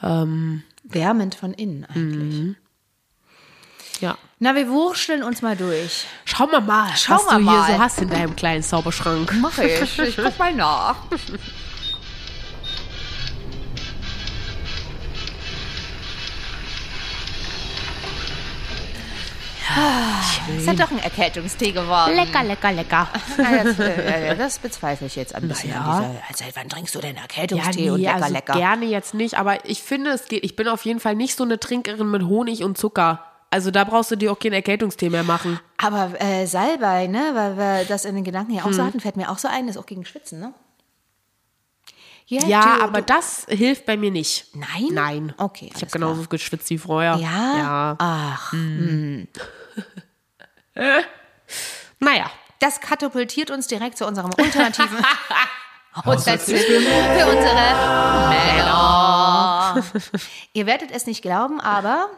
Wärmend 0.00 1.34
von 1.36 1.54
innen 1.54 1.84
eigentlich. 1.84 2.40
Mhm. 2.40 2.56
Ja. 4.00 4.18
Na, 4.42 4.56
wir 4.56 4.68
wurschteln 4.68 5.22
uns 5.22 5.40
mal 5.40 5.54
durch. 5.54 6.04
Schauen 6.24 6.50
wir 6.50 6.60
mal, 6.60 6.88
Schauen 6.96 7.18
was 7.18 7.26
wir 7.26 7.38
du 7.38 7.44
mal. 7.44 7.64
hier 7.64 7.76
so 7.76 7.80
hast 7.80 8.00
in 8.00 8.10
deinem 8.10 8.34
kleinen 8.34 8.64
Zauberschrank. 8.64 9.32
Mach 9.40 9.56
ich. 9.58 10.00
Ich 10.00 10.16
guck 10.20 10.36
mal 10.36 10.52
nach. 10.52 10.96
Es 20.58 20.66
hat 20.66 20.80
doch 20.80 20.90
ein 20.90 20.98
Erkältungstee 20.98 21.70
geworden. 21.70 22.16
Lecker, 22.16 22.42
lecker, 22.42 22.72
lecker. 22.72 23.08
Das, 23.36 23.78
äh, 23.78 24.30
äh, 24.32 24.36
das 24.36 24.58
bezweifle 24.58 25.06
ich 25.06 25.14
jetzt 25.14 25.36
ein 25.36 25.46
bisschen. 25.46 25.70
ja. 25.70 25.80
An 25.80 26.02
dieser, 26.02 26.22
also, 26.28 26.56
wann 26.56 26.68
trinkst 26.68 26.94
du 26.96 26.98
denn 27.00 27.14
Ja, 27.14 27.22
Erkältungstee 27.22 27.82
nee, 27.82 27.90
und 27.90 28.00
lecker, 28.00 28.14
also 28.16 28.34
lecker? 28.34 28.52
gerne 28.54 28.86
jetzt 28.86 29.14
nicht, 29.14 29.38
aber 29.38 29.64
ich 29.68 29.82
finde, 29.84 30.10
es 30.10 30.26
geht. 30.26 30.44
Ich 30.44 30.56
bin 30.56 30.66
auf 30.66 30.84
jeden 30.84 30.98
Fall 30.98 31.14
nicht 31.14 31.36
so 31.36 31.44
eine 31.44 31.60
Trinkerin 31.60 32.10
mit 32.10 32.22
Honig 32.24 32.64
und 32.64 32.76
Zucker. 32.76 33.31
Also 33.52 33.70
da 33.70 33.84
brauchst 33.84 34.10
du 34.10 34.16
dir 34.16 34.32
auch 34.32 34.38
keinen 34.38 34.54
Erkältungstee 34.54 35.10
mehr 35.10 35.22
machen. 35.24 35.60
Aber 35.76 36.18
äh, 36.20 36.46
Salbei, 36.46 37.06
ne, 37.06 37.32
weil 37.34 37.56
wir 37.58 37.84
das 37.84 38.04
in 38.06 38.14
den 38.14 38.24
Gedanken 38.24 38.54
ja 38.54 38.62
auch 38.62 38.66
Hm. 38.66 38.72
so 38.72 38.82
hatten, 38.84 38.98
fällt 39.00 39.16
mir 39.16 39.30
auch 39.30 39.36
so 39.38 39.46
ein, 39.46 39.68
ist 39.68 39.76
auch 39.76 39.86
gegen 39.86 40.04
Schwitzen, 40.06 40.40
ne? 40.40 40.54
Ja, 42.26 42.46
Ja, 42.46 42.76
du, 42.78 42.82
aber 42.84 43.00
du, 43.02 43.12
das 43.12 43.44
hilft 43.48 43.84
bei 43.84 43.96
mir 43.98 44.10
nicht. 44.10 44.46
Nein? 44.54 44.88
Nein. 44.92 45.34
Okay, 45.36 45.70
Ich 45.74 45.82
habe 45.82 45.90
genauso 45.92 46.22
geschwitzt 46.28 46.70
wie 46.70 46.78
vorher. 46.78 47.16
Ja? 47.16 47.56
Ja. 47.58 47.96
Ach, 47.98 48.52
Naja. 52.00 52.30
das 52.60 52.80
katapultiert 52.80 53.50
uns 53.50 53.66
direkt 53.66 53.98
zu 53.98 54.06
unserem 54.06 54.30
ultimativen 54.38 54.96
Haushaltstipp 56.06 56.58
für 56.58 56.76
unsere 57.26 57.54
Männer. 58.30 59.82
Ihr 60.54 60.64
werdet 60.66 60.90
es 60.90 61.04
nicht 61.06 61.20
glauben, 61.20 61.60
aber 61.60 62.08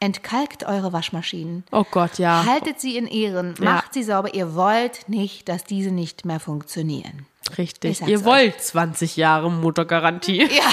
entkalkt 0.00 0.64
eure 0.64 0.92
Waschmaschinen. 0.92 1.64
Oh 1.72 1.84
Gott, 1.90 2.18
ja. 2.18 2.44
Haltet 2.46 2.80
sie 2.80 2.96
in 2.96 3.06
Ehren, 3.06 3.54
Ja. 3.58 3.64
macht 3.64 3.94
sie 3.94 4.02
sauber. 4.02 4.34
Ihr 4.34 4.54
wollt 4.54 5.08
nicht, 5.08 5.48
dass 5.48 5.64
diese 5.64 5.90
nicht 5.90 6.24
mehr 6.24 6.40
funktionieren. 6.40 7.26
Ich 7.52 7.58
Richtig. 7.58 8.00
Ihr 8.02 8.18
euch. 8.18 8.24
wollt 8.24 8.60
20 8.60 9.16
Jahre 9.16 9.50
Muttergarantie. 9.50 10.48
Ja, 10.52 10.64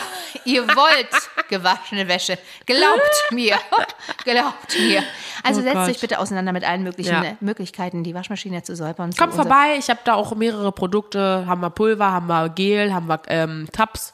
ihr 0.46 0.68
wollt 0.68 1.08
gewaschene 1.48 2.08
Wäsche. 2.08 2.38
Glaubt 2.66 3.24
mir. 3.32 3.56
Glaubt 4.24 4.76
mir. 4.80 5.04
Also 5.44 5.62
Oh 5.62 5.64
setzt 5.64 5.76
Gott. 5.76 5.90
euch 5.90 6.00
bitte 6.02 6.20
auseinander 6.20 6.52
mit 6.52 6.64
allen 6.68 6.84
möglichen 6.84 7.12
Ja. 7.14 7.24
äh, 7.24 7.36
Möglichkeiten, 7.42 8.04
die 8.04 8.16
Waschmaschine 8.16 8.64
zu 8.64 8.76
säubern. 8.76 9.14
Kommt 9.16 9.36
vorbei, 9.36 9.76
ich 9.78 9.90
habe 9.90 10.00
da 10.04 10.16
auch 10.16 10.34
mehrere 10.36 10.72
Produkte. 10.72 11.46
Haben 11.46 11.62
wir 11.62 11.70
Pulver, 11.70 12.12
haben 12.12 12.28
wir 12.28 12.50
Gel, 12.50 12.92
haben 12.94 13.08
wir 13.08 13.22
ähm, 13.28 13.68
Tabs. 13.72 14.14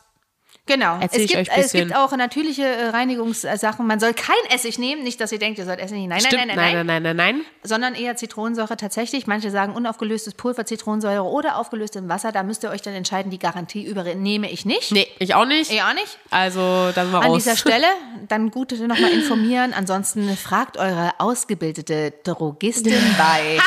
Genau. 0.69 0.99
Erzähl 1.01 1.21
es, 1.25 1.32
ich 1.32 1.36
gibt, 1.36 1.49
es 1.58 1.71
gibt 1.71 1.95
auch 1.95 2.15
natürliche 2.15 2.63
äh, 2.63 2.89
Reinigungssachen. 2.89 3.88
Man 3.88 3.99
soll 3.99 4.13
kein 4.13 4.36
Essig 4.53 4.77
nehmen. 4.77 5.01
Nicht, 5.03 5.19
dass 5.19 5.32
ihr 5.32 5.39
denkt, 5.39 5.58
ihr 5.58 5.65
sollt 5.65 5.79
Essig 5.79 5.97
nehmen. 5.97 6.10
Nein, 6.10 6.19
Stimmt, 6.19 6.45
nein, 6.45 6.55
nein, 6.55 6.55
nein, 6.55 6.86
nein, 6.86 6.86
nein, 6.86 7.15
nein, 7.15 7.36
nein. 7.38 7.45
Sondern 7.63 7.95
eher 7.95 8.15
Zitronensäure 8.15 8.77
tatsächlich. 8.77 9.25
Manche 9.25 9.49
sagen 9.49 9.73
unaufgelöstes 9.73 10.36
Pulver, 10.36 10.67
Zitronensäure 10.67 11.23
oder 11.23 11.58
aufgelöst 11.58 11.95
im 11.95 12.08
Wasser. 12.08 12.32
Da 12.32 12.43
müsst 12.43 12.63
ihr 12.63 12.69
euch 12.69 12.84
dann 12.84 12.93
entscheiden, 12.93 13.32
die 13.32 13.39
Garantie 13.39 13.84
übernehme 13.84 14.51
ich 14.51 14.63
nicht. 14.63 14.91
Nee, 14.91 15.08
ich 15.17 15.34
auch 15.34 15.45
nicht. 15.47 15.71
Ich 15.71 15.82
auch 15.82 15.95
nicht. 15.95 16.19
Also, 16.29 16.91
dann 16.93 17.10
mal 17.12 17.21
An 17.21 17.32
raus. 17.32 17.43
dieser 17.43 17.58
Stelle 17.58 17.88
dann 18.27 18.51
gut 18.51 18.71
nochmal 18.79 19.10
informieren. 19.12 19.73
Ansonsten 19.73 20.38
fragt 20.38 20.77
eure 20.77 21.13
ausgebildete 21.17 22.13
Drogistin 22.23 22.93
bei. 23.17 23.58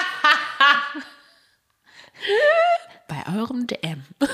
Bei 3.09 3.37
eurem 3.37 3.67
DM. 3.67 4.05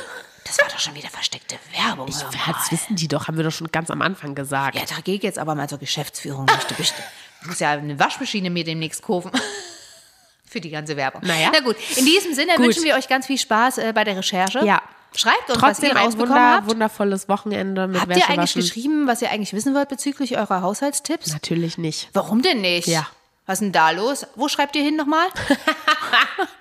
Das 0.58 0.66
war 0.66 0.72
doch 0.74 0.80
schon 0.80 0.94
wieder 0.96 1.08
versteckte 1.08 1.56
Werbung. 1.72 2.08
mal. 2.08 2.52
Das 2.52 2.72
wissen 2.72 2.96
die 2.96 3.06
doch, 3.06 3.28
haben 3.28 3.36
wir 3.36 3.44
doch 3.44 3.52
schon 3.52 3.70
ganz 3.70 3.90
am 3.90 4.02
Anfang 4.02 4.34
gesagt. 4.34 4.74
Ja, 4.74 4.82
da 4.88 5.00
gehe 5.02 5.14
ich 5.14 5.22
jetzt 5.22 5.38
aber 5.38 5.54
mal 5.54 5.68
zur 5.68 5.78
Geschäftsführung. 5.78 6.46
Möchte. 6.46 6.74
Ich 6.80 7.46
muss 7.46 7.60
ja 7.60 7.70
eine 7.70 7.98
Waschmaschine 7.98 8.50
mir 8.50 8.64
demnächst 8.64 9.02
kaufen. 9.02 9.30
Für 10.44 10.60
die 10.60 10.70
ganze 10.70 10.96
Werbung. 10.96 11.22
Naja. 11.24 11.50
Na 11.52 11.60
gut, 11.60 11.76
in 11.96 12.06
diesem 12.06 12.32
Sinne 12.34 12.54
Gut. 12.56 12.66
wünschen 12.66 12.82
wir 12.82 12.96
euch 12.96 13.06
ganz 13.06 13.26
viel 13.26 13.38
Spaß 13.38 13.78
äh, 13.78 13.92
bei 13.94 14.02
der 14.02 14.16
Recherche. 14.16 14.64
Ja. 14.64 14.82
Schreibt 15.14 15.48
uns, 15.50 15.58
Trotzdem 15.58 15.66
was 15.66 15.78
ihr 15.82 15.90
ein 15.90 15.96
rausbekommen 16.04 16.34
wunder, 16.34 16.54
habt. 16.54 16.70
wundervolles 16.70 17.28
Wochenende 17.28 17.86
mit 17.86 18.00
Habt 18.00 18.16
ihr 18.16 18.28
eigentlich 18.28 18.54
geschrieben, 18.54 19.06
was 19.06 19.22
ihr 19.22 19.30
eigentlich 19.30 19.52
wissen 19.52 19.74
wollt 19.74 19.88
bezüglich 19.88 20.36
eurer 20.38 20.62
Haushaltstipps? 20.62 21.32
Natürlich 21.32 21.78
nicht. 21.78 22.08
Warum 22.14 22.42
denn 22.42 22.60
nicht? 22.62 22.88
Ja. 22.88 23.06
Was 23.46 23.54
ist 23.56 23.60
denn 23.60 23.72
da 23.72 23.90
los? 23.90 24.26
Wo 24.36 24.48
schreibt 24.48 24.74
ihr 24.74 24.82
hin 24.82 24.96
nochmal? 24.96 25.28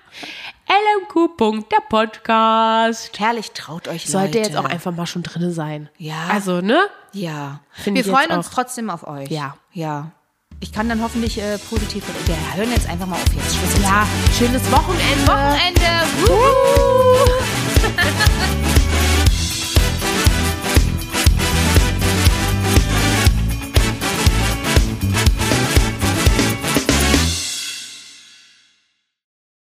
LMQ. 0.68 1.68
der 1.70 1.80
Podcast. 1.88 3.10
Herrlich, 3.18 3.52
traut 3.52 3.88
euch 3.88 4.06
Sollte 4.06 4.38
Leute. 4.38 4.50
jetzt 4.50 4.56
auch 4.56 4.64
einfach 4.66 4.94
mal 4.94 5.06
schon 5.06 5.22
drin 5.22 5.50
sein. 5.52 5.88
Ja. 5.96 6.28
Also, 6.30 6.60
ne? 6.60 6.86
Ja. 7.12 7.60
Find 7.72 7.96
wir 7.96 8.04
freuen 8.04 8.30
uns 8.32 8.50
trotzdem 8.50 8.90
auf 8.90 9.06
euch. 9.06 9.30
Ja. 9.30 9.56
Ja. 9.72 10.10
Ich 10.60 10.72
kann 10.72 10.88
dann 10.88 11.00
hoffentlich 11.02 11.40
äh, 11.40 11.56
positiv. 11.58 12.04
Wir 12.26 12.36
hören 12.56 12.70
jetzt 12.72 12.88
einfach 12.88 13.06
mal 13.06 13.16
auf 13.16 13.34
jetzt. 13.34 13.56
Schluss. 13.56 13.82
Ja, 13.82 14.06
schönes 14.36 14.70
Wochenende. 14.70 15.26
Wochenende. 15.26 15.80
Wuhu. 16.26 17.37